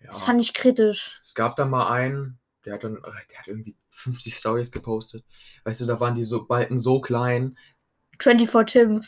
[0.01, 0.09] Ja.
[0.09, 1.19] Das fand ich kritisch.
[1.23, 5.25] Es gab da mal einen, der hat dann, der hat irgendwie 50 Stories gepostet.
[5.65, 7.59] Weißt du, da waren die so Balken so klein.
[8.21, 9.05] 24 Tim.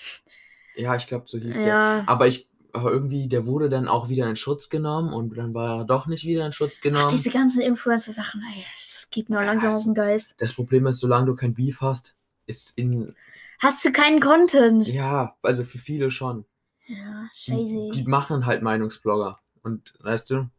[0.75, 1.67] Ja, ich glaube, so hieß der.
[1.67, 2.05] Ja.
[2.07, 5.81] Aber ich, aber irgendwie, der wurde dann auch wieder in Schutz genommen und dann war
[5.81, 7.11] er doch nicht wieder in Schutz genommen.
[7.11, 8.43] Diese ganzen Influencer-Sachen,
[8.75, 10.35] das geht mir auch langsam Ja, aus dem Geist.
[10.39, 13.15] Das Problem ist, solange du kein Beef hast, ist in,
[13.61, 14.87] Hast du keinen Content?
[14.87, 16.45] ja, also für viele schon.
[16.87, 17.91] Ja, Die, scheiße.
[17.95, 19.41] die machen halt Meinungsblogger.
[19.63, 20.51] Und weißt du?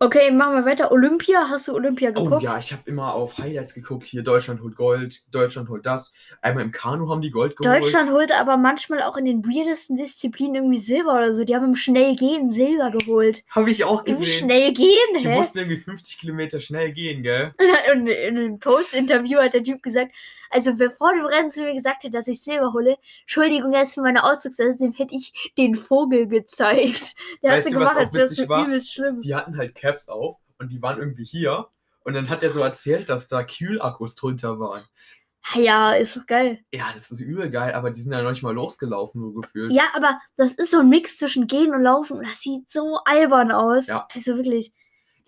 [0.00, 0.92] Okay, machen wir weiter.
[0.92, 2.42] Olympia, hast du Olympia Oh geguckt?
[2.44, 4.04] ja, ich habe immer auf Highlights geguckt.
[4.04, 6.12] Hier, Deutschland holt Gold, Deutschland holt das.
[6.40, 7.82] Einmal im Kanu haben die Gold geholt.
[7.82, 11.42] Deutschland holte aber manchmal auch in den weirdesten Disziplinen irgendwie Silber oder so.
[11.44, 13.42] Die haben im Schnellgehen Silber geholt.
[13.50, 14.26] Habe ich auch Im gesehen.
[14.44, 15.36] Schnellgehen, Die hä?
[15.36, 17.52] mussten irgendwie 50 Kilometer schnell gehen, gell?
[17.92, 20.12] Und in einem Post-Interview hat der Typ gesagt,
[20.50, 23.94] also wer vor dem Rennen zu mir gesagt hat, dass ich Silber hole, Entschuldigung, jetzt
[23.94, 27.16] für meine Ausdrucksweise, dem hätte ich den Vogel gezeigt.
[27.42, 29.20] Der Weißt hat so du, gemacht, als wäre es so übelst schlimm.
[29.20, 31.68] Die hatten halt Caps auf und die waren irgendwie hier.
[32.04, 34.84] Und dann hat er so erzählt, dass da Kühlakkus drunter waren.
[35.54, 36.60] Ja, ist doch geil.
[36.74, 39.72] Ja, das ist übel geil, aber die sind ja noch nicht mal losgelaufen, nur gefühlt.
[39.72, 42.98] Ja, aber das ist so ein Mix zwischen Gehen und Laufen und das sieht so
[43.04, 43.86] albern aus.
[43.86, 44.06] Ja.
[44.12, 44.72] Also wirklich.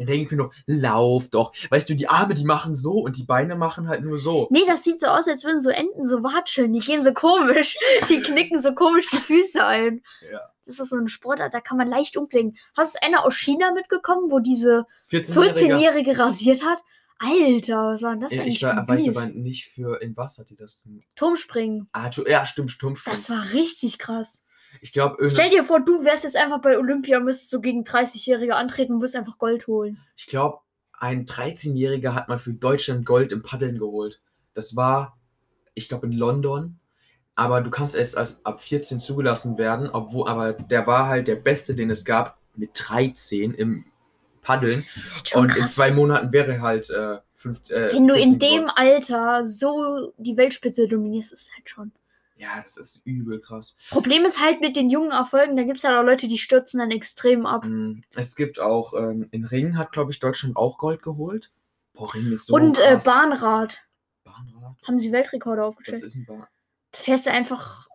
[0.01, 1.53] Dann denke ich mir nur, lauf doch.
[1.68, 4.48] Weißt du, die Arme, die machen so und die Beine machen halt nur so.
[4.51, 6.72] Nee, das sieht so aus, als würden so Enten so watscheln.
[6.72, 7.76] Die gehen so komisch.
[8.09, 10.03] Die knicken so komisch die Füße ein.
[10.32, 10.40] Ja.
[10.66, 12.57] Das ist so ein Sportart, da kann man leicht umklicken.
[12.76, 15.55] Hast du einer aus China mitgekommen, wo diese 14-Jähriger.
[15.74, 16.78] 14-Jährige rasiert hat?
[17.18, 20.38] Alter, was war denn das Ja, eigentlich ich war, weiß aber nicht für, in was
[20.38, 21.05] hat die das gemacht?
[21.16, 21.88] Turmspringen.
[21.92, 23.12] Ah, tu- ja, stimmt, Sturmsprung.
[23.12, 24.46] Das war richtig krass.
[24.81, 27.85] Ich glaube, Stell dir vor, du wärst jetzt einfach bei Olympia und müsstest so gegen
[27.85, 29.99] 30-Jährige antreten und wirst einfach Gold holen.
[30.16, 30.59] ich glaube,
[30.93, 34.20] ein 13-Jähriger hat mal für Deutschland Gold im Paddeln geholt.
[34.53, 35.18] Das war
[35.74, 36.78] ich glaube in London.
[37.35, 41.37] Aber du kannst erst als ab 14 zugelassen werden, obwohl, aber der war halt der
[41.37, 43.87] Beste, den es gab, mit 13 im
[44.43, 44.85] Paddeln.
[45.14, 45.74] Halt Und in krass.
[45.74, 48.72] zwei Monaten wäre halt äh, fünf, äh, Wenn du 14 in dem geworden.
[48.76, 51.93] Alter so die Weltspitze dominierst, ist es halt schon.
[52.41, 53.76] Ja, das ist übel krass.
[53.76, 56.38] Das Problem ist halt mit den jungen Erfolgen, da gibt es halt auch Leute, die
[56.38, 57.64] stürzen dann extrem ab.
[57.64, 61.53] Mm, Es gibt auch, ähm, in Ring hat, glaube ich, Deutschland auch Gold geholt.
[61.93, 63.05] Boah, Ring ist so Und äh, krass.
[63.05, 63.86] Bahnrad
[64.24, 64.76] Bahnrad?
[64.86, 66.03] haben sie Weltrekorde aufgestellt.
[66.03, 66.47] ist ein Bahn?
[66.93, 67.86] Da fährst du einfach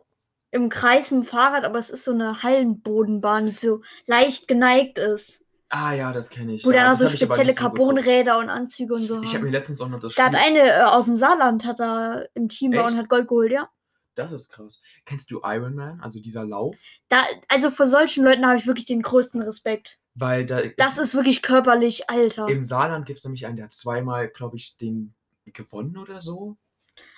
[0.51, 4.99] im Kreis mit dem Fahrrad, aber es ist so eine Hallenbodenbahn, die so leicht geneigt
[4.99, 5.41] ist.
[5.69, 6.63] Ah ja, das kenne ich.
[6.63, 7.79] Wo ja, das so hab ich aber spezielle nicht so geguckt.
[7.79, 9.43] Carbonräder und Anzüge und so Ich habe haben.
[9.45, 12.21] mir letztens auch noch das Da hat Spiel- eine äh, aus dem Saarland hat da
[12.35, 12.97] im Team war und Echt?
[12.99, 13.67] hat Gold geholt, ja.
[14.15, 14.81] Das ist krass.
[15.05, 16.77] Kennst du Iron Man, also dieser Lauf?
[17.09, 19.99] Da, also vor solchen Leuten habe ich wirklich den größten Respekt.
[20.13, 22.47] Weil da Das ist wirklich körperlich, Alter.
[22.47, 25.13] im Saarland gibt es nämlich einen, der hat zweimal, glaube ich, den
[25.45, 26.55] gewonnen oder so.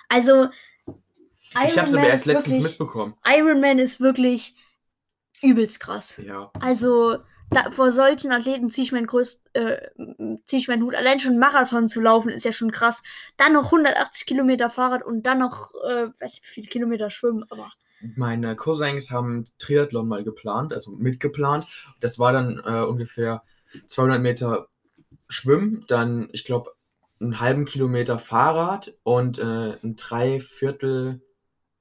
[0.08, 0.48] Also
[0.86, 3.14] ich habe es aber erst letztens wirklich- mitbekommen.
[3.24, 4.54] Iron Man ist wirklich
[5.40, 6.16] übelst krass.
[6.24, 6.50] Ja.
[6.60, 7.18] Also
[7.50, 9.78] da, vor solchen Athleten ziehe ich meinen größt, äh,
[10.44, 10.94] ziehe ich meinen Hut.
[10.94, 13.02] Allein schon Marathon zu laufen ist ja schon krass.
[13.36, 17.44] Dann noch 180 Kilometer Fahrrad und dann noch, äh, weiß nicht wie viele Kilometer schwimmen,
[17.50, 17.70] aber
[18.16, 21.66] Meine Cousins haben Triathlon mal geplant, also mitgeplant.
[22.00, 23.42] Das war dann äh, ungefähr
[23.86, 24.68] 200 Meter
[25.28, 26.70] Schwimmen, dann, ich glaube,
[27.20, 31.20] einen halben Kilometer Fahrrad und äh, ein Dreiviertel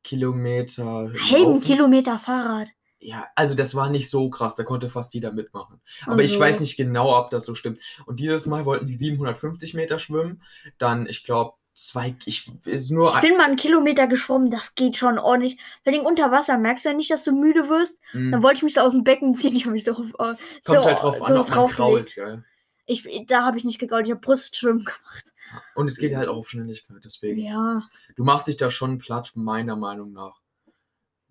[0.04, 1.62] Kilometer halben.
[1.62, 2.70] Kilometer Fahrrad.
[3.08, 5.80] Ja, also das war nicht so krass, da konnte fast jeder mitmachen.
[6.06, 7.80] Aber ich Also- weiß nicht genau, ob das so stimmt.
[8.06, 10.44] Und dieses Mal wollten die 750 Meter schwimmen,
[10.78, 14.98] dann, ich glaube, zwei, ich, ist nur, Ich bin mal einen Kilometer geschwommen, das geht
[14.98, 15.58] schon ordentlich.
[15.86, 17.98] Vor allem unter Wasser merkst du ja nicht, dass du müde wirst.
[18.14, 19.56] ein, Dann wollte ich mich so aus dem Becken ziehen.
[19.56, 22.44] Ich habe mich so, äh, kommt so, halt drauf so an, ob man krault, gell?
[22.88, 25.34] Ich, da habe ich nicht gegrault, ich habe Brustschwimmen gemacht.
[25.76, 27.40] Und es geht halt auch auf Schnelligkeit, deswegen.
[27.40, 27.84] Ja.
[28.18, 30.42] Du machst dich da schon platt, meiner Meinung nach.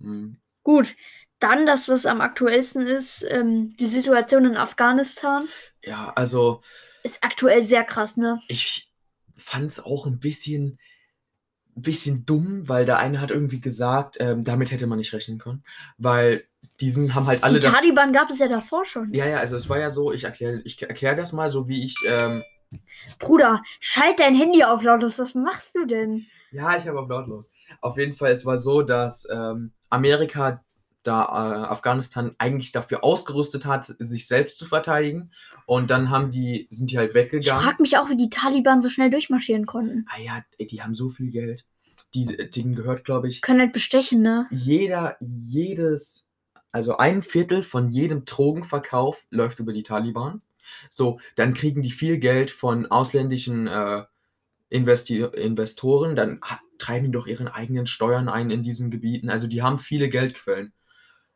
[0.01, 0.39] Hm.
[0.63, 0.97] Gut,
[1.39, 5.47] dann das, was am aktuellsten ist, ähm, die Situation in Afghanistan
[5.83, 6.63] Ja, also
[7.03, 8.41] ist aktuell sehr krass, ne?
[8.49, 8.91] ich
[9.37, 10.79] fand es auch ein bisschen,
[11.75, 15.63] bisschen dumm, weil der eine hat irgendwie gesagt, ähm, damit hätte man nicht rechnen können,
[15.99, 16.45] weil
[16.81, 17.69] diesen haben halt alle die.
[17.69, 19.13] Taliban gab es ja davor schon.
[19.13, 21.85] Ja, ja, also es war ja so, ich erkläre ich erklär das mal, so wie
[21.85, 22.43] ich, ähm,
[23.19, 26.27] Bruder, schalt dein Handy auf lautlos, was machst du denn?
[26.51, 27.51] ja, ich habe auf lautlos.
[27.81, 30.65] Auf jeden Fall, es war so, dass ähm, Amerika
[31.07, 35.31] da äh, Afghanistan eigentlich dafür ausgerüstet hat, sich selbst zu verteidigen.
[35.67, 37.63] Und dann haben die, sind die halt Ich weggegangen.
[37.63, 40.07] frage mich auch, wie die Taliban so schnell durchmarschieren konnten.
[40.09, 41.65] Ah ja, die haben so viel Geld.
[42.15, 44.47] Die, denen gehört, glaube ich, Können halt bestechen, ne?
[44.51, 46.29] jeder, jedes,
[46.73, 50.41] also ein Viertel von jedem Drogenverkauf läuft über die Taliban.
[50.89, 54.05] So, dann kriegen die viel Geld von ausländischen äh,
[54.69, 56.41] Investi Investoren, dann
[56.79, 59.31] treiben die doch ihren eigenen Steuern ein in diesen Gebieten.
[59.31, 60.73] Also die haben viele Geldquellen.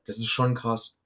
[0.07, 0.97] Das ist schon krass.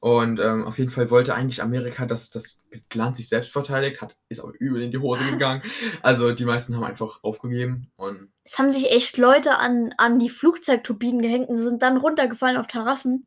[0.00, 4.16] Und ähm, auf jeden Fall wollte eigentlich Amerika, dass das Land sich selbst verteidigt, hat,
[4.28, 5.62] ist aber übel in die Hose gegangen.
[6.02, 10.30] Also die meisten haben einfach aufgegeben und Es haben sich echt Leute an, an die
[10.30, 13.26] Flugzeugturbinen gehängt und sind dann runtergefallen auf Terrassen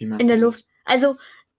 [0.00, 0.42] wie meinst in der das?
[0.42, 0.64] Luft.
[0.84, 1.16] Also,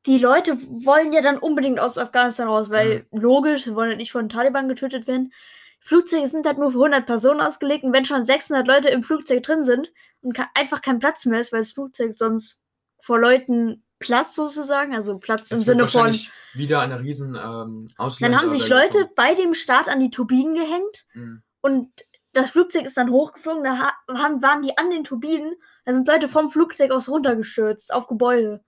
[0.07, 4.11] die Leute wollen ja dann unbedingt aus Afghanistan raus, weil logisch, sie wollen ja nicht
[4.11, 5.32] von den Taliban getötet werden.
[5.80, 9.43] Flugzeuge sind halt nur für 100 Personen ausgelegt und wenn schon 600 Leute im Flugzeug
[9.43, 9.91] drin sind
[10.22, 12.61] und einfach kein Platz mehr ist, weil das Flugzeug sonst
[12.99, 16.15] vor Leuten Platz sozusagen, also Platz im Es wird Sinne von.
[16.53, 17.88] wieder eine riesen ähm,
[18.19, 21.43] Dann haben sich Leute bei dem Start an die Turbinen gehängt Mhm.
[21.61, 21.91] und
[22.34, 25.53] das Flugzeug ist dann hochgeflogen, da ha- haben, waren die an den Turbinen,
[25.86, 28.63] da sind Leute vom Flugzeug aus runtergestürzt auf Gebäude.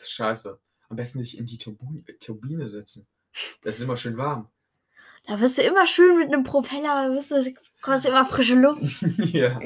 [0.00, 0.58] Scheiße.
[0.88, 3.06] Am besten sich in die Turbine, Turbine setzen.
[3.62, 4.50] Das ist immer schön warm.
[5.26, 8.54] Da wirst du immer schön mit einem Propeller, da wirst du, kommst du immer frische
[8.54, 8.82] Luft.
[9.32, 9.58] ja.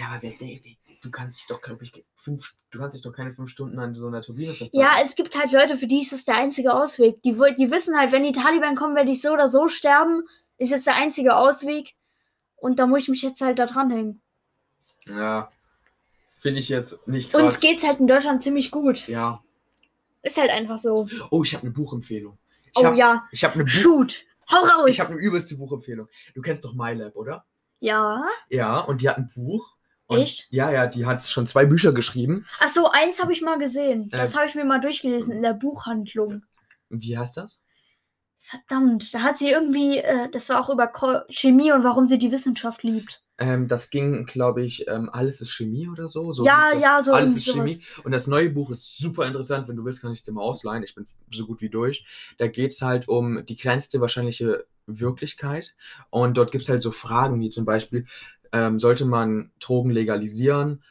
[0.00, 0.58] Ja, aber wer, wer,
[1.02, 3.94] du kannst dich doch, glaube ich, fünf, du kannst dich doch keine fünf Stunden an
[3.94, 4.78] so einer Turbine festhalten.
[4.80, 7.20] Ja, es gibt halt Leute, für die ist das der einzige Ausweg.
[7.22, 10.26] Die, die wissen halt, wenn die Taliban kommen, werde ich so oder so sterben.
[10.56, 11.96] Ist jetzt der einzige Ausweg.
[12.56, 14.22] Und da muss ich mich jetzt halt da dranhängen.
[15.06, 15.50] Ja.
[16.38, 17.42] Finde ich jetzt nicht krass.
[17.42, 19.06] Uns geht's halt in Deutschland ziemlich gut.
[19.06, 19.42] Ja.
[20.22, 21.08] Ist halt einfach so.
[21.30, 22.38] Oh, ich habe eine Buchempfehlung.
[22.64, 24.24] Ich Oh hab, ja, Ich habe eine, Buch, shoot.
[24.50, 24.88] Hau raus.
[24.88, 26.08] ich hab eine übelste Buchempfehlung.
[26.34, 27.44] Du kennst doch MyLab, oder?
[27.80, 28.24] ja.
[28.48, 29.76] Ja, und die hat ein Buch.
[30.10, 30.48] Und Echt?
[30.50, 32.44] Ja, ja, die hat schon zwei Bücher geschrieben.
[32.58, 34.08] Ach so, eins habe ich mal gesehen.
[34.10, 36.42] Das Äh, habe ich mir mal durchgelesen in der Buchhandlung.
[36.88, 37.62] Wie heißt das?
[38.40, 42.18] Verdammt, da hat sie irgendwie, äh, das war auch über Ko Chemie und warum sie
[42.18, 43.22] die Wissenschaft liebt.
[43.38, 46.32] Ähm, das ging, glaube ich, ähm, Alles ist Chemie oder so.
[46.32, 46.82] so Ja, das.
[46.82, 47.80] ja, so Alles ist Chemie.
[48.02, 49.68] Und das neue Buch ist super interessant.
[49.68, 50.82] Wenn du willst, kann ich es dir mal ausleihen.
[50.82, 52.04] Ich bin so gut wie durch.
[52.38, 55.76] Da geht es halt um die kleinste wahrscheinliche Wirklichkeit.
[56.10, 58.06] Und dort gibt es halt so Fragen wie zum Beispiel,
[58.52, 60.82] ähm, sollte man Drogen legalisieren,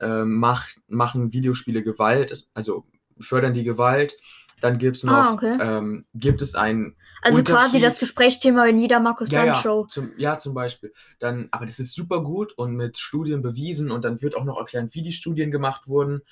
[0.00, 2.84] ähm, mach, machen Videospiele Gewalt, also
[3.18, 4.16] fördern die Gewalt.
[4.60, 5.58] Dann gibt's noch, Ah, okay.
[5.60, 9.84] ähm, gibt es ein Also quasi das Gesprächsthema in jeder Markus ja, Lanz ja, Show.
[9.84, 10.94] zum, ja, zum Beispiel.
[11.18, 14.56] Dann, aber das ist super gut und mit Studien bewiesen und dann wird auch noch
[14.56, 16.22] erklärt, wie die Studien gemacht wurden.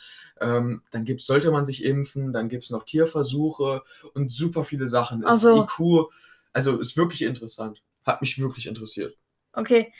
[0.40, 3.82] Ähm, dann gibt's, sollte man sich impfen, dann gibt es noch Tierversuche
[4.14, 5.22] und super viele Sachen.
[5.26, 5.62] Ach Ist so.
[5.62, 6.10] IQ,
[6.54, 7.82] also ist wirklich interessant.
[8.04, 9.16] Hat mich wirklich interessiert.
[9.52, 9.92] Okay.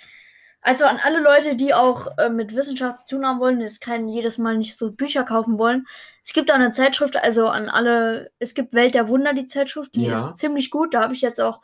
[0.65, 4.09] Also an alle Leute, die auch äh, mit Wissenschaft zu tun haben wollen, jetzt kein
[4.09, 5.87] jedes Mal nicht so Bücher kaufen wollen.
[6.25, 9.95] Es gibt auch eine Zeitschrift, also an alle, es gibt Welt der Wunder, die Zeitschrift,
[9.95, 10.15] die Ja.
[10.15, 10.95] ist ziemlich gut.
[10.95, 11.61] Da habe ich jetzt auch,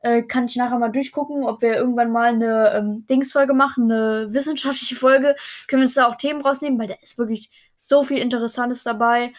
[0.00, 4.32] äh, kann ich nachher mal durchgucken, ob wir irgendwann mal eine ähm, Dingsfolge machen, eine
[4.32, 5.36] wissenschaftliche Folge.
[5.66, 9.34] Können wir uns da auch Themen rausnehmen, weil da ist wirklich so viel Interessantes dabei.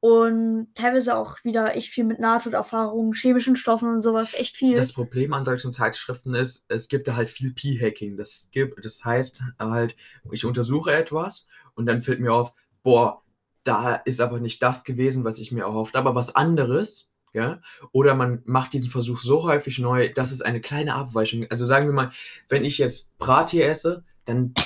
[0.00, 4.76] Und teilweise auch wieder echt viel mit Nahtoderfahrungen, chemischen Stoffen und sowas, echt viel.
[4.76, 8.16] Das Problem an solchen Zeitschriften ist, es gibt da halt viel P-Hacking.
[8.16, 9.96] Das, gibt- das heißt halt,
[10.30, 13.22] ich untersuche etwas und dann fällt mir auf, boah,
[13.64, 17.12] da ist aber nicht das gewesen, was ich mir erhofft, aber was anderes.
[17.32, 17.60] Ja?
[17.92, 21.86] Oder man macht diesen Versuch so häufig neu, dass es eine kleine Abweichung Also sagen
[21.86, 22.10] wir mal,
[22.48, 24.54] wenn ich jetzt Brattee esse, dann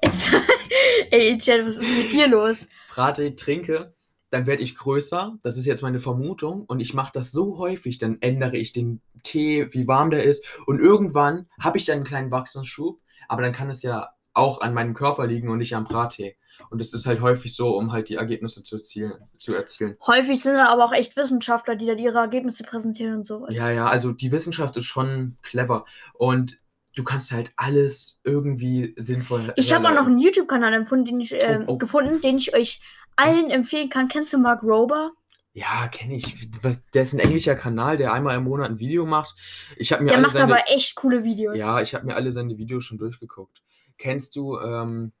[1.10, 2.68] Ey, Chat, was ist mit dir los?
[2.98, 3.94] Brattee trinke,
[4.30, 5.38] dann werde ich größer.
[5.44, 6.64] Das ist jetzt meine Vermutung.
[6.64, 10.44] Und ich mache das so häufig, dann ändere ich den Tee, wie warm der ist.
[10.66, 13.00] Und irgendwann habe ich dann einen kleinen Wachstumsschub.
[13.28, 16.36] Aber dann kann es ja auch an meinem Körper liegen und nicht am Brattee.
[16.70, 19.14] Und es ist halt häufig so, um halt die Ergebnisse zu erzielen.
[19.36, 19.96] Zu erzielen.
[20.04, 23.54] Häufig sind da aber auch echt Wissenschaftler, die dann ihre Ergebnisse präsentieren und sowas.
[23.54, 25.84] Ja, ja, also die Wissenschaft ist schon clever.
[26.14, 26.58] Und
[26.98, 29.52] du kannst halt alles irgendwie sinnvoll.
[29.56, 31.78] Ich habe auch noch einen YouTube-Kanal äh, Oh, oh.
[31.78, 32.80] gefunden, den ich euch
[33.16, 34.08] allen empfehlen kann.
[34.08, 35.12] Kennst du Mark Rober?
[35.52, 36.50] Ja, kenne ich.
[36.94, 39.34] Der ist ein englischer Kanal, der einmal im Monat ein Video macht.
[39.76, 41.58] Ich habe mir Der macht seine, aber echt coole Videos.
[41.58, 43.62] Ja, ich habe mir alle seine Videos schon durchgeguckt.
[43.96, 45.12] Kennst du, ähm,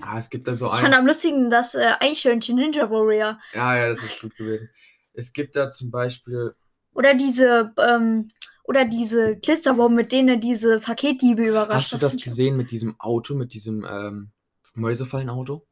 [0.00, 3.38] ah, es gibt da so Ich fand am lustigsten das äh, Eichhörnchen Ninja Warrior.
[3.52, 4.70] Ja, ja, das ist gut gewesen.
[5.12, 6.54] Es gibt da zum Beispiel,
[6.96, 8.28] Oder diese, ähm,
[8.64, 11.74] oder diese Glitzerbomben, mit denen er diese Paketdiebe überrascht.
[11.74, 14.30] hast du das gesehen mit diesem Auto, mit diesem ähm,
[14.74, 15.66] Mäusefallen-Auto?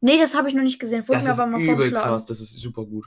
[0.00, 1.06] Nee, das habe ich noch nicht gesehen.
[1.06, 3.06] Wurde Das mir ist aber mal übel krass, das ist super gut.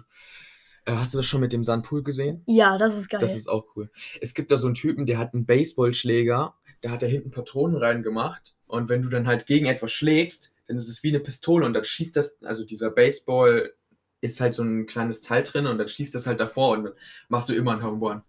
[0.86, 2.44] Äh, hast du das schon mit dem Sandpool gesehen?
[2.48, 3.20] Ja, das ist geil.
[3.20, 3.92] Das ist auch cool.
[4.22, 7.76] Es gibt da so einen Typen, der hat einen Baseballschläger, da hat er hinten Patronen
[7.76, 11.66] reingemacht und wenn du dann halt gegen etwas schlägst, dann ist es wie eine Pistole
[11.66, 13.74] und dann schießt das, also dieser Baseball
[14.22, 16.94] ist halt so ein kleines Teil drin und dann schießt das halt davor und dann
[17.30, 18.22] machst du immer einen Home Run.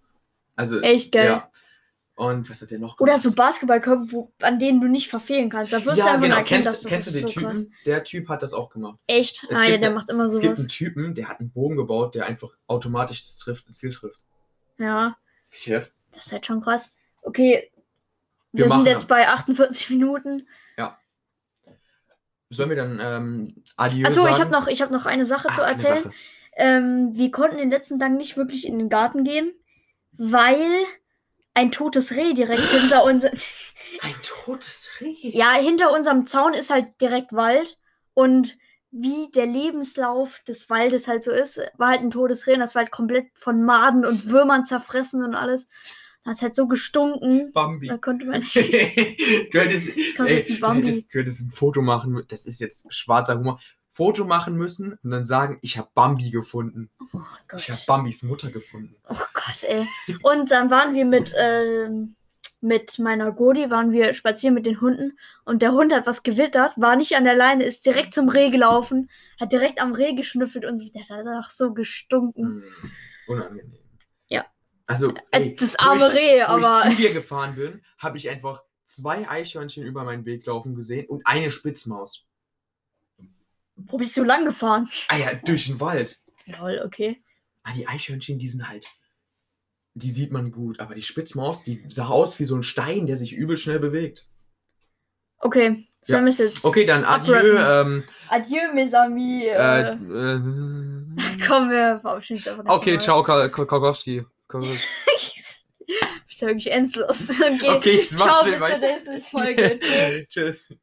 [0.57, 1.27] Also, echt geil.
[1.27, 1.51] ja.
[2.17, 3.23] Und was hat der noch Oder gemacht?
[3.23, 5.73] so Basketballkörper, wo, an denen du nicht verfehlen kannst.
[5.73, 6.37] Da wirst du ja, einfach genau.
[6.37, 7.59] erkennen, Kennst, dass das kennst du den so krass.
[7.61, 7.75] Typen?
[7.87, 8.99] Der Typ hat das auch gemacht.
[9.07, 9.47] Echt?
[9.49, 10.69] Es ah ja, der macht immer Es gibt einen.
[10.69, 14.21] Typen, der hat einen Bogen gebaut, der einfach automatisch das, trifft, das Ziel trifft.
[14.77, 15.17] Ja,
[15.51, 16.93] das ist halt schon krass.
[17.23, 17.71] Okay,
[18.53, 20.47] Wir wir, sind jetzt am- bei 48 Minuten.
[22.51, 25.55] Sollen wir dann ähm, Adieu Achso, ich habe noch, ich hab noch eine Sache Ah,
[25.55, 26.03] zu erzählen.
[26.03, 26.15] Sache.
[26.57, 29.53] Ähm, wir konnten den letzten Tagen nicht wirklich in den Garten gehen,
[30.13, 30.67] weil
[31.55, 33.25] ein totes Reh direkt hinter uns.
[33.25, 35.31] Ein totes Reh.
[35.31, 37.79] Ja, hinter unserem Zaun ist halt direkt Wald
[38.15, 38.59] und
[38.91, 42.75] wie der Lebenslauf des Waldes halt so ist, war halt ein totes Reh und das
[42.75, 45.69] war halt komplett von Maden und Würmern zerfressen und alles.
[46.25, 47.51] Da hat es halt so gestunken.
[47.53, 47.89] Bambi.
[47.89, 48.55] Da konnte man nicht.
[48.57, 48.63] du
[49.61, 50.87] hättest, ey, Bambi.
[50.87, 53.61] hättest, du hättest ein Foto machen Das ist jetzt schwarzer Humor.
[53.93, 56.91] Foto machen müssen und dann sagen, ich habe Bambi gefunden.
[57.13, 57.19] Oh
[57.49, 57.61] Gott.
[57.61, 58.95] Ich habe Bambis Mutter gefunden.
[59.09, 59.87] Oh Gott, ey.
[60.23, 62.15] Und dann waren wir mit, ähm,
[62.61, 66.73] mit meiner Godi, waren wir spazieren mit den Hunden und der Hund hat was gewittert,
[66.77, 69.11] war nicht an der Leine, ist direkt zum Reh gelaufen,
[69.41, 72.63] hat direkt am Reh geschnüffelt und so- der hat danach so gestunken.
[72.63, 72.91] Hm,
[73.27, 73.73] unangenehm.
[74.91, 74.95] Ja.
[74.95, 76.83] Also, Äh, ey, das arme ich, Reh, aber.
[76.85, 81.07] ich zu dir gefahren bin, habe ich einfach zwei Eichhörnchen über meinen Weg laufen gesehen
[81.07, 82.25] und eine Spitzmaus.
[83.77, 84.89] Wo bist du lang gefahren?
[85.09, 86.21] Ah ja, durch den Wald.
[86.47, 87.23] Lol, okay.
[87.63, 88.87] Ah, die Eichhörnchen, die sind halt.
[89.95, 93.17] Die sieht man gut, aber die Spitzmaus, die sah aus wie so ein Stein, der
[93.17, 94.29] sich übel schnell bewegt.
[95.39, 96.65] Okay, sollen wir es jetzt.
[96.65, 97.57] Okay, dann Adieu.
[97.57, 99.45] Ähm, Adieu, mes amis.
[99.45, 100.41] äh, Äh, äh,
[101.47, 102.65] komm, wir verabschieden uns einfach.
[102.67, 103.49] okay, nächstes ciao, Ka-
[104.51, 104.79] Ka- Mal.
[106.27, 107.29] Bist ja wirklich endlos.
[107.41, 109.79] Okay, Okay, jetzt ciao, bis zur nächsten Folge.
[110.31, 110.31] Tschüss.
[110.31, 110.75] Tschüss.